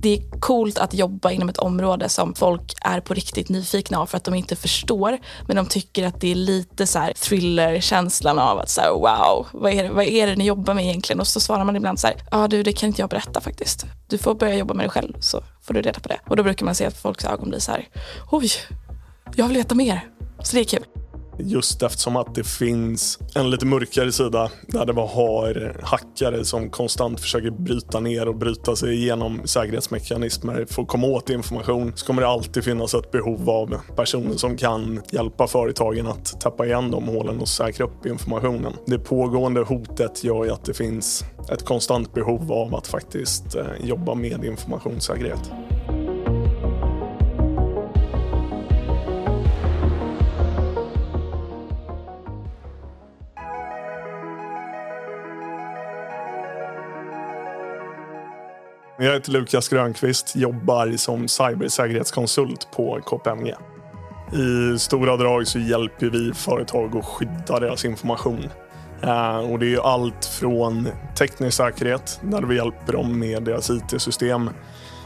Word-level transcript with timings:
det 0.00 0.16
är 0.16 0.40
coolt 0.40 0.78
att 0.78 0.94
jobba 0.94 1.30
inom 1.30 1.48
ett 1.48 1.58
område 1.58 2.08
som 2.08 2.34
folk 2.34 2.74
är 2.80 3.00
på 3.00 3.14
riktigt 3.14 3.48
nyfikna 3.48 3.98
av 3.98 4.06
för 4.06 4.16
att 4.16 4.24
de 4.24 4.34
inte 4.34 4.56
förstår. 4.56 5.18
Men 5.46 5.56
de 5.56 5.66
tycker 5.66 6.06
att 6.06 6.20
det 6.20 6.30
är 6.30 6.34
lite 6.34 6.86
så 6.86 6.98
här 6.98 7.12
thriller-känslan 7.12 8.38
av 8.38 8.58
att 8.58 8.68
så 8.68 8.80
här, 8.80 8.90
wow, 8.90 9.46
vad 9.52 9.72
är, 9.72 9.82
det, 9.82 9.90
vad 9.90 10.04
är 10.04 10.26
det 10.26 10.36
ni 10.36 10.46
jobbar 10.46 10.74
med 10.74 10.84
egentligen? 10.84 11.20
Och 11.20 11.26
så 11.26 11.40
svarar 11.40 11.64
man 11.64 11.76
ibland 11.76 12.00
så 12.00 12.06
här, 12.06 12.16
ja 12.16 12.44
ah, 12.44 12.48
du 12.48 12.62
det 12.62 12.72
kan 12.72 12.86
inte 12.86 13.02
jag 13.02 13.10
berätta 13.10 13.40
faktiskt. 13.40 13.86
Du 14.06 14.18
får 14.18 14.34
börja 14.34 14.54
jobba 14.54 14.74
med 14.74 14.86
det 14.86 14.90
själv 14.90 15.12
så 15.20 15.42
får 15.62 15.74
du 15.74 15.82
reda 15.82 16.00
på 16.00 16.08
det. 16.08 16.18
Och 16.26 16.36
då 16.36 16.42
brukar 16.42 16.64
man 16.64 16.74
se 16.74 16.86
att 16.86 16.96
folks 16.96 17.24
ögon 17.24 17.48
blir 17.48 17.58
så 17.58 17.70
här, 17.70 17.88
oj, 18.30 18.50
jag 19.36 19.46
vill 19.48 19.56
veta 19.56 19.74
mer. 19.74 20.08
Så 20.42 20.56
det 20.56 20.60
är 20.60 20.64
kul. 20.64 20.97
Just 21.38 21.82
eftersom 21.82 22.16
att 22.16 22.34
det 22.34 22.44
finns 22.44 23.18
en 23.34 23.50
lite 23.50 23.66
mörkare 23.66 24.12
sida 24.12 24.50
där 24.66 24.86
det 24.86 24.92
bara 24.92 25.06
har 25.06 25.76
hackare 25.82 26.44
som 26.44 26.70
konstant 26.70 27.20
försöker 27.20 27.50
bryta 27.50 28.00
ner 28.00 28.28
och 28.28 28.36
bryta 28.36 28.76
sig 28.76 28.94
igenom 28.94 29.40
säkerhetsmekanismer 29.44 30.66
för 30.70 30.82
att 30.82 30.88
komma 30.88 31.06
åt 31.06 31.30
information 31.30 31.92
så 31.94 32.06
kommer 32.06 32.22
det 32.22 32.28
alltid 32.28 32.64
finnas 32.64 32.94
ett 32.94 33.10
behov 33.10 33.50
av 33.50 33.74
personer 33.96 34.36
som 34.36 34.56
kan 34.56 35.00
hjälpa 35.10 35.46
företagen 35.46 36.06
att 36.06 36.40
täppa 36.40 36.66
igen 36.66 36.90
de 36.90 37.08
hålen 37.08 37.40
och 37.40 37.48
säkra 37.48 37.86
upp 37.86 38.06
informationen. 38.06 38.72
Det 38.86 38.98
pågående 38.98 39.60
hotet 39.60 40.24
gör 40.24 40.44
ju 40.44 40.50
att 40.50 40.64
det 40.64 40.74
finns 40.74 41.24
ett 41.52 41.64
konstant 41.64 42.14
behov 42.14 42.52
av 42.52 42.74
att 42.74 42.86
faktiskt 42.86 43.54
eh, 43.54 43.64
jobba 43.84 44.14
med 44.14 44.44
informationssäkerhet. 44.44 45.50
Jag 59.00 59.12
heter 59.12 59.32
Lukas 59.32 59.68
Grönqvist, 59.68 60.36
jobbar 60.36 60.96
som 60.96 61.28
cybersäkerhetskonsult 61.28 62.68
på 62.70 63.00
KPMG. 63.06 63.54
I 64.32 64.78
stora 64.78 65.16
drag 65.16 65.46
så 65.46 65.58
hjälper 65.58 66.06
vi 66.06 66.32
företag 66.34 66.96
att 66.96 67.04
skydda 67.04 67.60
deras 67.60 67.84
information. 67.84 68.48
Eh, 69.02 69.38
och 69.38 69.58
det 69.58 69.74
är 69.74 69.92
allt 69.92 70.24
från 70.24 70.88
teknisk 71.18 71.56
säkerhet, 71.56 72.20
där 72.22 72.42
vi 72.42 72.56
hjälper 72.56 72.92
dem 72.92 73.18
med 73.18 73.42
deras 73.42 73.70
IT-system. 73.70 74.50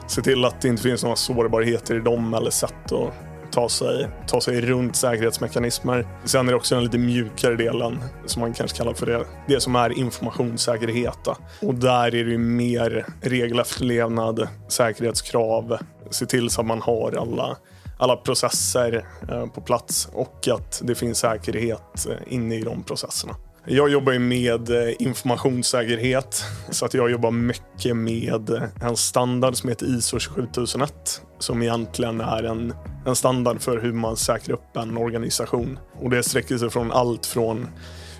Se 0.06 0.22
till 0.22 0.44
att 0.44 0.60
det 0.60 0.68
inte 0.68 0.82
finns 0.82 1.02
några 1.02 1.16
sårbarheter 1.16 1.94
i 1.94 2.00
dem 2.00 2.34
eller 2.34 2.50
sätt 2.50 2.92
att 2.92 3.14
ta 3.52 3.68
sig, 3.68 4.08
ta 4.26 4.40
sig 4.40 4.60
runt 4.60 4.96
säkerhetsmekanismer. 4.96 6.06
Sen 6.24 6.46
är 6.46 6.52
det 6.52 6.56
också 6.56 6.74
den 6.74 6.84
lite 6.84 6.98
mjukare 6.98 7.56
delen 7.56 8.04
som 8.26 8.40
man 8.40 8.52
kanske 8.52 8.76
kallar 8.76 8.94
för 8.94 9.06
det, 9.06 9.26
det 9.48 9.60
som 9.60 9.76
är 9.76 9.98
informationssäkerhet. 9.98 11.28
Och 11.62 11.74
där 11.74 12.14
är 12.14 12.24
det 12.24 12.38
mer 12.38 13.06
regelefterlevnad, 13.20 14.48
säkerhetskrav, 14.68 15.78
se 16.10 16.26
till 16.26 16.50
så 16.50 16.60
att 16.60 16.66
man 16.66 16.82
har 16.82 17.12
alla 17.18 17.56
alla 18.02 18.16
processer 18.16 19.06
eh, 19.28 19.46
på 19.46 19.60
plats 19.60 20.08
och 20.12 20.48
att 20.48 20.82
det 20.84 20.94
finns 20.94 21.18
säkerhet 21.18 22.06
eh, 22.10 22.34
inne 22.34 22.54
i 22.54 22.62
de 22.62 22.82
processerna. 22.82 23.34
Jag 23.66 23.88
jobbar 23.88 24.18
med 24.18 24.70
eh, 24.70 24.94
informationssäkerhet 24.98 26.44
så 26.70 26.84
att 26.84 26.94
jag 26.94 27.10
jobbar 27.10 27.30
mycket 27.30 27.96
med 27.96 28.50
en 28.82 28.96
standard 28.96 29.56
som 29.56 29.68
heter 29.68 29.86
ISO 29.86 30.18
27001 30.18 31.22
som 31.38 31.62
egentligen 31.62 32.20
är 32.20 32.42
en, 32.42 32.74
en 33.06 33.16
standard 33.16 33.60
för 33.60 33.80
hur 33.80 33.92
man 33.92 34.16
säkrar 34.16 34.54
upp 34.54 34.76
en 34.76 34.96
organisation. 34.96 35.78
Och 36.00 36.10
det 36.10 36.22
sträcker 36.22 36.58
sig 36.58 36.70
från 36.70 36.92
allt 36.92 37.26
från 37.26 37.68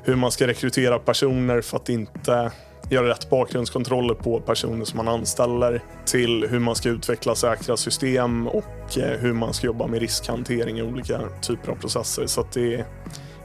hur 0.04 0.16
man 0.16 0.30
ska 0.32 0.46
rekrytera 0.46 0.98
personer 0.98 1.60
för 1.60 1.76
att 1.76 1.88
inte 1.88 2.52
göra 2.90 3.08
rätt 3.08 3.30
bakgrundskontroller 3.30 4.14
på 4.14 4.40
personer 4.40 4.84
som 4.84 4.96
man 4.96 5.08
anställer 5.08 5.82
till 6.04 6.46
hur 6.50 6.58
man 6.58 6.74
ska 6.74 6.88
utveckla 6.88 7.34
säkra 7.34 7.76
system 7.76 8.46
och 8.46 8.98
eh, 8.98 9.18
hur 9.20 9.32
man 9.32 9.54
ska 9.54 9.66
jobba 9.66 9.86
med 9.86 10.00
riskhantering 10.00 10.78
i 10.78 10.82
olika 10.82 11.20
typer 11.40 11.72
av 11.72 11.76
processer. 11.76 12.26
Så 12.26 12.40
att 12.40 12.52
det 12.52 12.74
är 12.74 12.86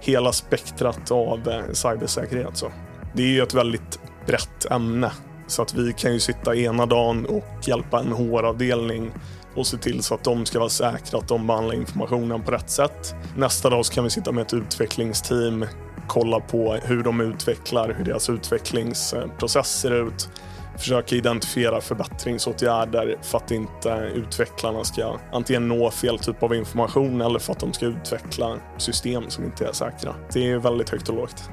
hela 0.07 0.31
spektrat 0.31 1.11
av 1.11 1.49
eh, 1.49 1.73
cybersäkerhet. 1.73 2.57
Så. 2.57 2.71
Det 3.13 3.23
är 3.23 3.27
ju 3.27 3.41
ett 3.41 3.53
väldigt 3.53 3.99
brett 4.25 4.65
ämne 4.71 5.11
så 5.47 5.61
att 5.61 5.73
vi 5.73 5.93
kan 5.93 6.13
ju 6.13 6.19
sitta 6.19 6.55
ena 6.55 6.85
dagen 6.85 7.25
och 7.25 7.67
hjälpa 7.67 7.99
en 7.99 8.11
HR-avdelning 8.11 9.11
och 9.55 9.67
se 9.67 9.77
till 9.77 10.03
så 10.03 10.13
att 10.13 10.23
de 10.23 10.45
ska 10.45 10.59
vara 10.59 10.69
säkra 10.69 11.19
att 11.19 11.27
de 11.27 11.47
behandlar 11.47 11.75
informationen 11.75 12.43
på 12.43 12.51
rätt 12.51 12.69
sätt. 12.69 13.15
Nästa 13.37 13.69
dag 13.69 13.85
så 13.85 13.93
kan 13.93 14.03
vi 14.03 14.09
sitta 14.09 14.31
med 14.31 14.41
ett 14.41 14.53
utvecklingsteam, 14.53 15.65
kolla 16.07 16.39
på 16.39 16.73
hur 16.73 17.03
de 17.03 17.21
utvecklar, 17.21 17.95
hur 17.97 18.05
deras 18.05 18.29
utvecklingsprocess 18.29 19.79
ser 19.79 20.07
ut, 20.07 20.29
försöka 20.77 21.15
identifiera 21.15 21.81
förbättringsåtgärder 21.81 23.17
för 23.21 23.37
att 23.37 23.51
inte 23.51 24.11
utvecklarna 24.15 24.83
ska 24.83 25.19
antingen 25.31 25.67
nå 25.67 25.91
fel 25.91 26.19
typ 26.19 26.43
av 26.43 26.55
information 26.55 27.21
eller 27.21 27.39
för 27.39 27.53
att 27.53 27.59
de 27.59 27.73
ska 27.73 27.85
utveckla 27.85 28.57
system 28.77 29.29
som 29.29 29.43
inte 29.43 29.65
är 29.65 29.73
säkra. 29.73 30.15
Det 30.33 30.51
är 30.51 30.57
väldigt 30.57 30.89
högt 30.89 31.09
och 31.09 31.15
lågt. 31.15 31.49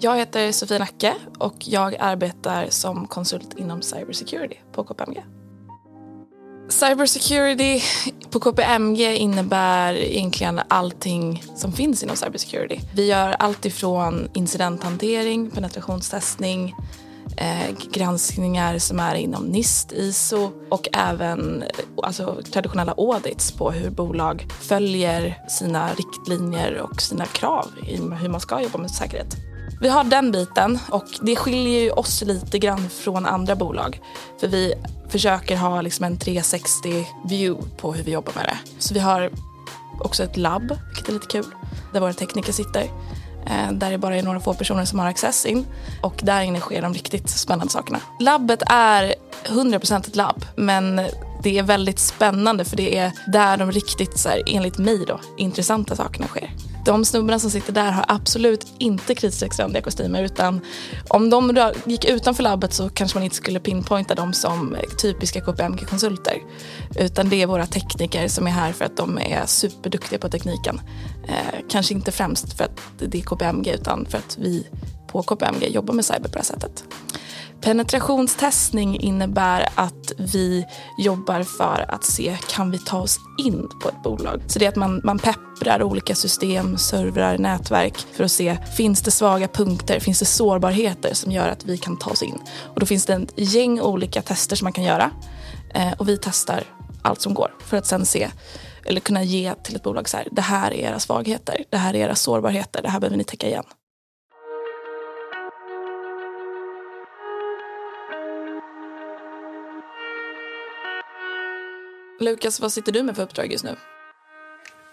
Jag 0.00 0.16
heter 0.16 0.52
Sofie 0.52 0.78
Nacke 0.78 1.14
och 1.38 1.54
jag 1.58 1.96
arbetar 2.00 2.66
som 2.68 3.06
konsult 3.06 3.54
inom 3.58 3.82
cybersecurity 3.82 4.56
på 4.72 4.84
KPMG. 4.84 5.24
Cybersecurity 6.68 7.82
på 8.30 8.40
KPMG 8.40 9.16
innebär 9.16 9.94
egentligen 9.94 10.60
allting 10.68 11.44
som 11.56 11.72
finns 11.72 12.02
inom 12.02 12.16
cybersecurity. 12.16 12.80
Vi 12.94 13.06
gör 13.06 13.30
allt 13.30 13.64
ifrån 13.64 14.28
incidenthantering, 14.34 15.50
penetrationstestning, 15.50 16.74
eh, 17.36 17.76
granskningar 17.92 18.78
som 18.78 19.00
är 19.00 19.14
inom 19.14 19.44
NIST, 19.44 19.92
ISO 19.92 20.50
och 20.70 20.88
även 20.92 21.64
alltså, 22.02 22.42
traditionella 22.52 22.92
audits 22.92 23.52
på 23.52 23.70
hur 23.70 23.90
bolag 23.90 24.46
följer 24.60 25.38
sina 25.48 25.90
riktlinjer 25.94 26.80
och 26.80 27.02
sina 27.02 27.26
krav 27.26 27.66
i 27.86 27.96
hur 27.96 28.28
man 28.28 28.40
ska 28.40 28.62
jobba 28.62 28.78
med 28.78 28.90
säkerhet. 28.90 29.36
Vi 29.80 29.88
har 29.88 30.04
den 30.04 30.32
biten 30.32 30.78
och 30.90 31.04
det 31.20 31.36
skiljer 31.36 31.80
ju 31.80 31.90
oss 31.90 32.22
lite 32.22 32.58
grann 32.58 32.88
från 32.90 33.26
andra 33.26 33.56
bolag. 33.56 34.00
För 34.40 34.48
vi 34.48 34.74
försöker 35.08 35.56
ha 35.56 35.80
liksom 35.80 36.04
en 36.04 36.16
360 36.16 37.06
view 37.24 37.70
på 37.76 37.92
hur 37.92 38.04
vi 38.04 38.10
jobbar 38.10 38.32
med 38.34 38.44
det. 38.44 38.58
Så 38.78 38.94
vi 38.94 39.00
har 39.00 39.30
också 40.00 40.22
ett 40.22 40.36
labb, 40.36 40.78
vilket 40.86 41.08
är 41.08 41.12
lite 41.12 41.26
kul, 41.26 41.46
där 41.92 42.00
våra 42.00 42.12
tekniker 42.12 42.52
sitter. 42.52 42.82
Eh, 43.46 43.72
där 43.72 43.90
det 43.90 43.98
bara 43.98 44.16
är 44.16 44.22
några 44.22 44.40
få 44.40 44.54
personer 44.54 44.84
som 44.84 44.98
har 44.98 45.06
access 45.06 45.46
in. 45.46 45.66
Och 46.02 46.20
där 46.22 46.42
inne 46.42 46.60
sker 46.60 46.82
de 46.82 46.94
riktigt 46.94 47.30
spännande 47.30 47.72
sakerna. 47.72 48.00
Labbet 48.20 48.62
är 48.66 49.14
100% 49.44 50.08
ett 50.08 50.16
labb, 50.16 50.44
men 50.56 51.00
det 51.42 51.58
är 51.58 51.62
väldigt 51.62 51.98
spännande 51.98 52.64
för 52.64 52.76
det 52.76 52.98
är 52.98 53.12
där 53.26 53.56
de 53.56 53.72
riktigt, 53.72 54.18
så 54.18 54.28
här, 54.28 54.42
enligt 54.46 54.78
mig, 54.78 55.04
då, 55.06 55.20
intressanta 55.36 55.96
sakerna 55.96 56.26
sker 56.26 56.50
de 56.86 57.04
snubbarna 57.04 57.38
som 57.38 57.50
sitter 57.50 57.72
där 57.72 57.90
har 57.90 58.04
absolut 58.08 58.66
inte 58.78 59.14
kritstrecksrandiga 59.14 59.82
kostymer 59.82 60.22
utan 60.22 60.60
om 61.08 61.30
de 61.30 61.72
gick 61.84 62.04
utanför 62.04 62.42
labbet 62.42 62.72
så 62.72 62.88
kanske 62.88 63.18
man 63.18 63.24
inte 63.24 63.36
skulle 63.36 63.60
pinpointa 63.60 64.14
dem 64.14 64.32
som 64.32 64.76
typiska 65.02 65.40
KPMG-konsulter. 65.40 66.42
Utan 66.98 67.28
det 67.28 67.42
är 67.42 67.46
våra 67.46 67.66
tekniker 67.66 68.28
som 68.28 68.46
är 68.46 68.50
här 68.50 68.72
för 68.72 68.84
att 68.84 68.96
de 68.96 69.18
är 69.18 69.46
superduktiga 69.46 70.18
på 70.18 70.28
tekniken. 70.28 70.80
Eh, 71.28 71.60
kanske 71.68 71.94
inte 71.94 72.12
främst 72.12 72.52
för 72.52 72.64
att 72.64 72.80
det 72.98 73.18
är 73.18 73.22
KPMG 73.22 73.74
utan 73.74 74.06
för 74.06 74.18
att 74.18 74.38
vi 74.40 74.66
på 75.06 75.22
KPMG 75.22 75.68
jobbar 75.68 75.94
med 75.94 76.04
cyber 76.04 76.28
på 76.28 76.32
det 76.32 76.38
här 76.38 76.44
sättet. 76.44 76.84
Penetrationstestning 77.60 79.00
innebär 79.00 79.68
att 79.74 80.12
vi 80.18 80.66
jobbar 80.98 81.42
för 81.42 81.84
att 81.88 82.04
se, 82.04 82.36
kan 82.48 82.70
vi 82.70 82.78
ta 82.78 82.98
oss 82.98 83.18
in 83.38 83.68
på 83.82 83.88
ett 83.88 84.02
bolag? 84.02 84.42
Så 84.46 84.58
det 84.58 84.64
är 84.64 84.68
att 84.68 84.76
man, 84.76 85.00
man 85.04 85.18
pepprar 85.18 85.82
olika 85.82 86.14
system, 86.14 86.78
servrar, 86.78 87.38
nätverk 87.38 87.98
för 88.12 88.24
att 88.24 88.32
se, 88.32 88.56
finns 88.76 89.02
det 89.02 89.10
svaga 89.10 89.48
punkter, 89.48 90.00
finns 90.00 90.18
det 90.18 90.24
sårbarheter 90.24 91.14
som 91.14 91.32
gör 91.32 91.48
att 91.48 91.64
vi 91.64 91.78
kan 91.78 91.98
ta 91.98 92.10
oss 92.10 92.22
in? 92.22 92.38
Och 92.74 92.80
då 92.80 92.86
finns 92.86 93.06
det 93.06 93.14
ett 93.14 93.32
gäng 93.36 93.80
olika 93.80 94.22
tester 94.22 94.56
som 94.56 94.64
man 94.64 94.72
kan 94.72 94.84
göra 94.84 95.10
eh, 95.74 95.92
och 95.92 96.08
vi 96.08 96.18
testar 96.22 96.64
allt 97.02 97.20
som 97.20 97.34
går 97.34 97.54
för 97.58 97.76
att 97.76 97.86
sen 97.86 98.06
se 98.06 98.28
eller 98.86 99.00
kunna 99.00 99.22
ge 99.22 99.54
till 99.54 99.76
ett 99.76 99.82
bolag 99.82 100.08
så 100.08 100.16
här, 100.16 100.28
det 100.32 100.42
här 100.42 100.70
är 100.70 100.76
era 100.76 100.98
svagheter, 100.98 101.64
det 101.70 101.76
här 101.76 101.94
är 101.94 101.98
era 101.98 102.14
sårbarheter, 102.14 102.82
det 102.82 102.88
här 102.88 103.00
behöver 103.00 103.16
ni 103.16 103.24
täcka 103.24 103.46
igen. 103.46 103.64
Lukas, 112.20 112.60
vad 112.60 112.72
sitter 112.72 112.92
du 112.92 113.02
med 113.02 113.16
för 113.16 113.22
uppdrag 113.22 113.52
just 113.52 113.64
nu? 113.64 113.76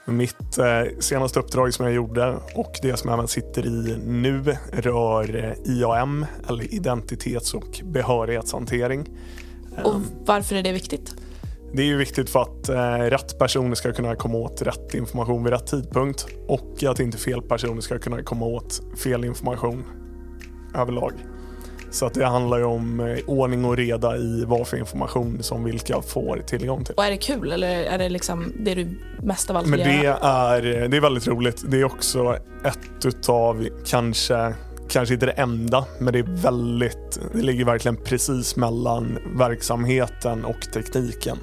Mitt 0.06 0.58
eh, 0.58 1.00
senaste 1.00 1.40
uppdrag 1.40 1.74
som 1.74 1.86
jag 1.86 1.96
gjorde 1.96 2.36
och 2.56 2.75
det 2.81 2.98
som 2.98 3.10
jag 3.10 3.18
även 3.18 3.28
sitter 3.28 3.66
i 3.66 3.98
nu 4.06 4.58
rör 4.72 5.36
eh, 5.36 5.72
IAM, 5.74 6.25
eller 6.50 6.74
identitets 6.74 7.54
och 7.54 7.81
behörighetshantering. 7.84 9.10
Och 9.84 9.96
varför 10.25 10.56
är 10.56 10.64
det 10.64 10.72
viktigt? 10.72 11.16
Det 11.74 11.81
är 11.81 11.86
ju 11.86 11.98
viktigt 11.98 12.30
för 12.30 12.42
att 12.42 12.70
eh, 12.70 13.10
rätt 13.10 13.40
personer 13.40 13.75
ska 13.75 13.94
kunna 13.94 14.16
komma 14.16 14.38
åt 14.38 14.62
rätt 14.62 14.94
information 14.94 15.44
vid 15.44 15.54
rätt 15.54 15.68
tidpunkt 15.68 16.25
och 16.48 16.84
att 16.84 17.00
inte 17.00 17.18
fel 17.18 17.42
personer 17.42 17.81
ska 17.81 18.00
kunna 18.00 18.24
komma 18.24 18.46
åt 18.46 18.81
fel 19.04 19.25
information 19.25 19.84
överlag. 20.75 21.14
Så 21.94 22.06
att 22.06 22.13
det 22.13 22.25
handlar 22.25 22.57
ju 22.57 22.63
om 22.63 23.00
eh, 23.00 23.18
ordning 23.28 23.66
och 23.66 23.78
reda 23.78 24.18
i 24.18 24.45
vad 24.48 24.68
för 24.68 24.78
information 24.78 25.44
som 25.44 25.63
vilka 25.63 26.01
får 26.01 26.44
tillgång 26.48 26.84
till. 26.84 26.95
Och 26.95 27.06
är 27.06 27.12
det 27.12 27.18
kul 27.18 27.51
eller 27.51 27.84
är 27.84 27.98
det 27.98 28.10
liksom 28.10 28.54
det 28.60 28.75
du 28.75 28.88
mest 29.22 29.50
av 29.50 29.57
allt 29.57 29.68
Men 29.68 29.80
vill 29.80 29.88
det 29.88 30.04
göra? 30.04 30.18
är, 30.18 30.62
det 30.62 30.98
är 30.98 31.01
väldigt 31.01 31.28
roligt. 31.28 31.63
Det 31.68 31.80
är 31.80 31.84
också 31.84 32.38
ett 32.66 33.06
utav, 33.06 33.68
kanske, 33.86 34.54
kanske 34.90 35.13
inte 35.13 35.25
det 35.25 35.31
enda, 35.31 35.86
men 36.00 36.13
det 36.13 36.19
är 36.19 36.42
väldigt, 36.44 37.19
det 37.34 37.42
ligger 37.42 37.66
verkligen 37.66 37.98
precis 37.98 38.56
mellan 38.56 39.18
verksamheten 39.38 40.46
och 40.46 40.62
tekniken. 40.74 41.38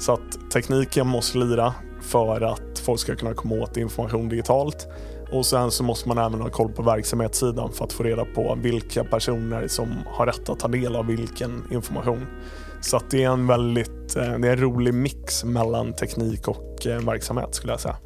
Så 0.00 0.12
att 0.12 0.50
tekniken 0.52 1.06
måste 1.06 1.38
lira 1.38 1.74
för 2.02 2.40
att 2.40 2.78
folk 2.78 3.00
ska 3.00 3.16
kunna 3.16 3.34
komma 3.34 3.54
åt 3.54 3.76
information 3.76 4.28
digitalt. 4.28 4.88
Och 5.32 5.46
sen 5.46 5.70
så 5.70 5.84
måste 5.84 6.08
man 6.08 6.18
även 6.18 6.40
ha 6.40 6.50
koll 6.50 6.72
på 6.72 6.82
verksamhetssidan 6.82 7.72
för 7.72 7.84
att 7.84 7.92
få 7.92 8.02
reda 8.02 8.24
på 8.24 8.58
vilka 8.62 9.04
personer 9.04 9.68
som 9.68 9.88
har 10.06 10.26
rätt 10.26 10.48
att 10.48 10.58
ta 10.58 10.68
del 10.68 10.96
av 10.96 11.06
vilken 11.06 11.62
information. 11.70 12.26
Så 12.80 13.00
det 13.10 13.24
är 13.24 13.30
en 13.30 13.46
väldigt 13.46 14.16
eh, 14.16 14.38
det 14.38 14.48
är 14.48 14.52
en 14.52 14.60
rolig 14.60 14.94
mix 14.94 15.44
mellan 15.44 15.92
teknik 15.92 16.48
och 16.48 16.86
eh, 16.86 17.00
verksamhet 17.00 17.54
skulle 17.54 17.72
jag 17.72 17.80
säga. 17.80 17.96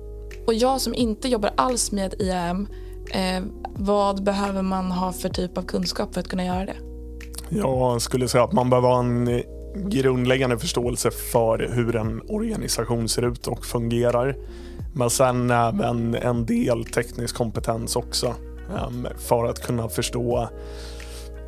Och 0.46 0.54
jag 0.54 0.80
som 0.80 0.94
inte 0.94 1.28
jobbar 1.28 1.50
alls 1.56 1.92
med 1.92 2.14
IAM, 2.18 2.68
eh, 3.10 3.44
vad 3.76 4.24
behöver 4.24 4.62
man 4.62 4.92
ha 4.92 5.12
för 5.12 5.28
typ 5.28 5.58
av 5.58 5.62
kunskap 5.62 6.14
för 6.14 6.20
att 6.20 6.28
kunna 6.28 6.44
göra 6.44 6.66
det? 6.66 6.76
Jag 7.48 8.02
skulle 8.02 8.28
säga 8.28 8.44
att 8.44 8.52
man 8.52 8.70
behöver 8.70 8.88
ha 8.88 8.98
en 8.98 9.42
grundläggande 9.76 10.58
förståelse 10.58 11.10
för 11.10 11.70
hur 11.72 11.96
en 11.96 12.22
organisation 12.28 13.08
ser 13.08 13.22
ut 13.22 13.46
och 13.46 13.64
fungerar. 13.64 14.36
Men 14.96 15.10
sen 15.10 15.50
även 15.50 16.14
en 16.14 16.46
del 16.46 16.84
teknisk 16.84 17.36
kompetens 17.36 17.96
också 17.96 18.34
ehm, 18.78 19.08
för 19.18 19.44
att 19.44 19.66
kunna 19.66 19.88
förstå 19.88 20.48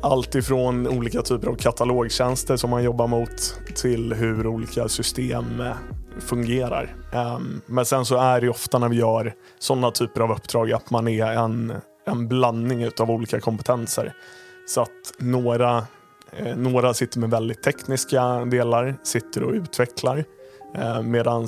allt 0.01 0.35
ifrån 0.35 0.87
olika 0.87 1.21
typer 1.21 1.47
av 1.47 1.55
katalogtjänster 1.55 2.57
som 2.57 2.69
man 2.69 2.83
jobbar 2.83 3.07
mot 3.07 3.59
till 3.75 4.13
hur 4.13 4.47
olika 4.47 4.87
system 4.87 5.61
eh, 5.61 5.73
fungerar. 6.19 6.95
Ehm, 7.13 7.61
men 7.65 7.85
sen 7.85 8.05
så 8.05 8.17
är 8.17 8.41
det 8.41 8.49
ofta 8.49 8.79
när 8.79 8.89
vi 8.89 8.95
gör 8.95 9.33
sådana 9.59 9.91
typer 9.91 10.21
av 10.21 10.31
uppdrag 10.31 10.71
att 10.71 10.91
man 10.91 11.07
är 11.07 11.25
en, 11.25 11.73
en 12.07 12.27
blandning 12.27 12.89
av 12.99 13.11
olika 13.11 13.39
kompetenser. 13.39 14.13
Så 14.67 14.81
att 14.81 15.13
några, 15.19 15.77
eh, 16.37 16.57
några 16.57 16.93
sitter 16.93 17.19
med 17.19 17.29
väldigt 17.29 17.63
tekniska 17.63 18.45
delar, 18.45 18.95
sitter 19.03 19.43
och 19.43 19.51
utvecklar. 19.51 20.25
Eh, 20.75 21.01
Medan 21.01 21.47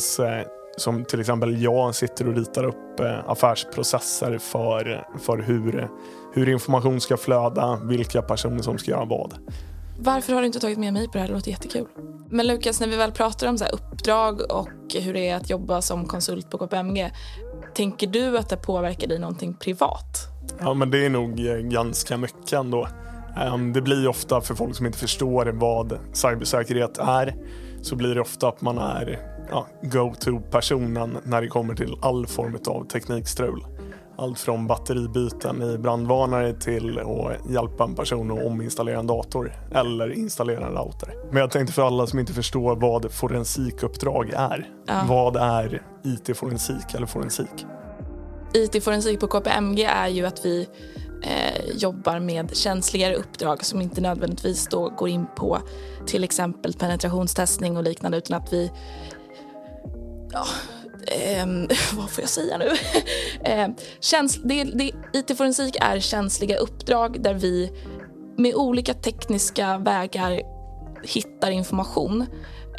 som 0.80 1.06
till 1.06 1.20
exempel 1.20 1.62
jag 1.62 1.96
sitter 1.96 2.28
och 2.28 2.36
ritar 2.36 2.64
upp 2.64 3.00
eh, 3.00 3.30
affärsprocesser 3.30 4.38
för, 4.38 5.08
för 5.20 5.38
hur, 5.38 5.90
hur 6.34 6.50
information 6.50 7.02
ska 7.02 7.18
flöda, 7.18 7.80
vilka 7.84 8.22
personer 8.22 8.62
som 8.62 8.78
ska 8.78 8.92
göra 8.92 9.06
vad. 9.06 9.34
Varför 10.02 10.34
har 10.34 10.42
du 10.42 10.48
inte 10.48 10.60
tagit 10.60 10.78
med 10.78 10.94
mig 10.94 11.08
på 11.08 11.14
det 11.14 11.20
här? 11.20 11.28
Det 11.28 11.34
låter 11.34 11.52
jättekul. 11.52 11.88
Men 12.30 12.48
Lukas, 12.48 12.80
när 12.80 12.88
vi 12.88 12.96
väl 12.96 13.12
pratar 13.12 13.48
om 13.48 13.58
så 13.58 13.66
uppdrag 13.66 14.42
och 14.52 14.96
hur 15.02 15.14
det 15.14 15.30
är 15.30 15.36
att 15.36 15.50
jobba 15.50 15.82
som 15.82 16.06
konsult 16.06 16.50
på 16.50 16.58
KPMG, 16.58 17.12
tänker 17.74 18.08
du 18.08 18.38
att 18.38 18.50
det 18.50 18.58
påverkar 18.58 19.08
dig 19.08 19.20
någonting 19.20 19.54
privat? 19.54 20.18
Ja, 20.60 20.74
men 20.74 20.92
det 20.92 21.06
är 21.06 21.10
nog 21.10 21.48
eh, 21.48 21.56
ganska 21.56 22.18
mycket 22.18 22.54
ändå. 22.54 22.88
Ehm, 23.38 23.74
det 23.74 23.82
blir 23.82 24.08
ofta 24.08 24.42
för 24.42 24.56
folk 24.56 24.76
som 24.76 24.86
inte 24.86 24.98
förstår 24.98 25.46
vad 25.46 26.00
cybersäkerhet 26.14 26.98
är, 26.98 27.36
så 27.82 27.96
blir 27.96 28.16
det 28.16 28.22
ofta 28.22 28.48
att 28.48 28.62
man 28.62 28.78
är 28.78 29.20
ja, 29.50 29.68
go-to-personen 29.82 31.18
när 31.24 31.42
det 31.42 31.48
kommer 31.48 31.76
till 31.76 31.96
all 32.02 32.28
form 32.28 32.58
av 32.68 32.88
teknikstrul. 32.88 33.66
Allt 34.18 34.40
från 34.40 34.68
batteribyten 34.68 35.62
i 35.62 35.78
brandvarnare 35.78 36.54
till 36.54 37.00
att 37.00 37.52
hjälpa 37.52 37.84
en 37.84 37.96
person 37.96 38.32
att 38.32 38.46
ominstallera 38.46 39.00
en 39.00 39.08
dator 39.08 39.54
eller 39.72 40.12
installera 40.12 40.68
en 40.68 40.74
router. 40.74 41.14
Men 41.32 41.42
jag 41.42 41.52
tänkte 41.52 41.74
för 41.74 41.82
alla 41.82 42.08
som 42.08 42.20
inte 42.20 42.34
förstår 42.34 42.76
vad 42.76 43.12
forensikuppdrag 43.12 44.30
är. 44.30 44.70
Ja. 44.88 45.06
Vad 45.08 45.36
är 45.36 45.82
IT-forensik 46.04 46.94
eller 46.94 47.08
forensik? 47.08 47.66
IT-forensik 48.54 49.20
på 49.20 49.28
KPMG 49.28 49.84
är 49.84 50.08
ju 50.08 50.26
att 50.26 50.46
vi 50.46 50.68
eh, 51.24 51.76
jobbar 51.76 52.20
med 52.20 52.58
känsligare 52.58 53.16
uppdrag 53.16 53.66
som 53.66 53.82
inte 53.82 54.02
nödvändigtvis 54.02 54.68
då 54.68 54.90
går 54.90 55.10
in 55.10 55.26
på 55.36 55.60
till 56.06 56.24
exempel 56.24 56.74
penetrationstestning 56.74 57.78
och 57.78 57.84
liknande 57.84 58.18
utan 58.18 58.42
att 58.42 58.54
vi 58.54 58.72
ja, 60.32 60.46
eh, 61.08 61.46
vad 61.98 62.10
får 62.10 62.22
jag 62.22 62.30
säga 62.30 62.58
nu? 62.58 62.70
eh, 63.52 63.68
käns 64.00 64.40
det, 64.44 64.64
det, 64.64 64.92
IT-forensik 65.14 65.78
är 65.82 66.00
känsliga 66.00 66.58
uppdrag 66.58 67.22
där 67.24 67.34
vi 67.34 67.72
med 68.38 68.56
olika 68.56 68.94
tekniska 68.94 69.78
vägar 69.78 70.42
hittar 71.04 71.52
information 71.52 72.26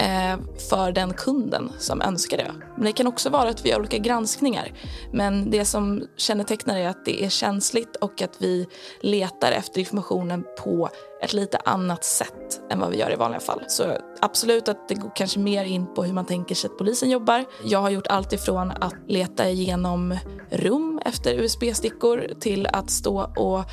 Eh, 0.00 0.38
för 0.70 0.92
den 0.92 1.12
kunden 1.12 1.72
som 1.78 2.02
önskar 2.02 2.36
det. 2.36 2.52
Men 2.76 2.84
det 2.84 2.92
kan 2.92 3.06
också 3.06 3.30
vara 3.30 3.48
att 3.48 3.64
vi 3.64 3.70
gör 3.70 3.78
olika 3.78 3.98
granskningar. 3.98 4.72
Men 5.12 5.50
det 5.50 5.64
som 5.64 6.02
kännetecknar 6.16 6.78
är 6.78 6.88
att 6.88 7.04
det 7.04 7.24
är 7.24 7.28
känsligt 7.28 7.96
och 7.96 8.22
att 8.22 8.36
vi 8.38 8.66
letar 9.00 9.52
efter 9.52 9.80
informationen 9.80 10.44
på 10.64 10.88
ett 11.22 11.32
lite 11.32 11.58
annat 11.64 12.04
sätt 12.04 12.60
än 12.70 12.80
vad 12.80 12.90
vi 12.90 12.98
gör 12.98 13.12
i 13.12 13.16
vanliga 13.16 13.40
fall. 13.40 13.64
Så 13.68 13.96
absolut 14.20 14.68
att 14.68 14.88
det 14.88 14.94
går 14.94 15.12
kanske 15.14 15.38
mer 15.38 15.64
in 15.64 15.94
på 15.94 16.04
hur 16.04 16.12
man 16.12 16.26
tänker 16.26 16.54
sig 16.54 16.70
att 16.70 16.78
polisen 16.78 17.10
jobbar. 17.10 17.44
Jag 17.64 17.78
har 17.78 17.90
gjort 17.90 18.06
allt 18.06 18.32
ifrån 18.32 18.70
att 18.70 18.94
leta 19.06 19.48
igenom 19.48 20.18
rum 20.50 21.00
efter 21.04 21.34
USB-stickor 21.34 22.32
till 22.40 22.66
att 22.66 22.90
stå 22.90 23.32
och 23.36 23.64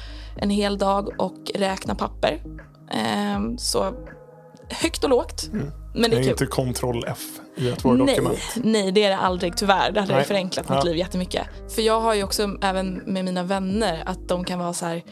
en 0.42 0.50
hel 0.50 0.78
dag 0.78 1.22
och 1.22 1.52
räkna 1.56 1.96
papper. 1.96 2.44
Ehm, 2.92 3.58
så 3.58 3.94
högt 4.70 5.04
och 5.04 5.10
lågt. 5.10 5.50
Mm. 5.54 5.72
Men 5.94 6.12
det 6.12 6.18
är, 6.18 6.22
är 6.22 6.30
inte 6.30 6.46
kontroll 6.46 7.06
F 7.08 7.20
i 7.56 7.70
ett 7.70 7.86
Word-dokument. 7.86 8.40
Nej, 8.56 8.84
nej, 8.84 8.92
det 8.92 9.04
är 9.04 9.10
det 9.10 9.18
aldrig 9.18 9.58
tyvärr. 9.58 9.92
Det 9.92 10.00
hade 10.00 10.14
nej. 10.14 10.24
förenklat 10.24 10.70
mitt 10.70 10.78
ja. 10.78 10.84
liv 10.84 10.96
jättemycket. 10.98 11.48
För 11.76 11.82
jag 11.82 12.02
har 12.02 12.14
ju 12.14 12.24
också 12.24 12.58
även 12.62 12.94
med 12.94 13.26
mina 13.26 13.44
vänner 13.44 14.04
att 14.06 14.28
de 14.28 14.44
kan 14.44 14.60
vara 14.60 14.74
så 14.74 14.86
här 14.86 15.04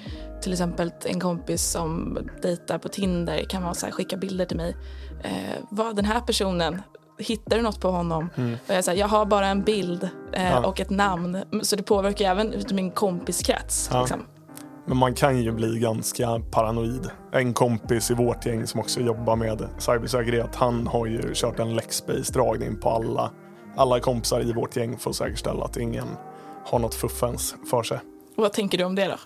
till 0.41 0.51
exempel 0.51 0.91
en 1.05 1.19
kompis 1.19 1.63
som 1.63 2.17
dejtar 2.41 2.77
på 2.77 2.89
Tinder 2.89 3.43
kan 3.43 3.63
vara 3.63 3.73
så 3.73 3.85
här, 3.85 3.93
skicka 3.93 4.17
bilder 4.17 4.45
till 4.45 4.57
mig. 4.57 4.75
Eh, 5.23 5.31
vad 5.69 5.95
den 5.95 6.05
här 6.05 6.21
personen, 6.21 6.81
hittar 7.17 7.57
du 7.57 7.63
något 7.63 7.79
på 7.79 7.91
honom? 7.91 8.29
Mm. 8.35 8.57
Och 8.67 8.73
jag, 8.73 8.83
säger, 8.83 8.99
jag 8.99 9.07
har 9.07 9.25
bara 9.25 9.47
en 9.47 9.63
bild 9.63 10.09
eh, 10.33 10.51
ja. 10.51 10.65
och 10.65 10.79
ett 10.79 10.89
namn. 10.89 11.43
Så 11.61 11.75
det 11.75 11.83
påverkar 11.83 12.31
även 12.31 12.53
min 12.71 12.91
kompiskrets. 12.91 13.89
Ja. 13.91 13.99
Liksom. 13.99 14.25
Men 14.85 14.97
man 14.97 15.13
kan 15.13 15.41
ju 15.41 15.51
bli 15.51 15.79
ganska 15.79 16.41
paranoid. 16.51 17.09
En 17.31 17.53
kompis 17.53 18.11
i 18.11 18.13
vårt 18.13 18.45
gäng 18.45 18.67
som 18.67 18.79
också 18.79 18.99
jobbar 18.99 19.35
med 19.35 19.67
cybersäkerhet, 19.77 20.55
han 20.55 20.87
har 20.87 21.05
ju 21.05 21.33
kört 21.33 21.59
en 21.59 21.79
Lexbase-dragning 21.79 22.75
på 22.75 22.89
alla, 22.89 23.31
alla 23.75 23.99
kompisar 23.99 24.41
i 24.41 24.53
vårt 24.53 24.75
gäng 24.75 24.97
för 24.97 25.09
att 25.09 25.15
säkerställa 25.15 25.65
att 25.65 25.77
ingen 25.77 26.07
har 26.65 26.79
något 26.79 26.95
fuffens 26.95 27.55
för 27.69 27.83
sig. 27.83 27.99
Och 28.35 28.43
vad 28.43 28.53
tänker 28.53 28.77
du 28.77 28.83
om 28.83 28.95
det 28.95 29.05
då? 29.05 29.17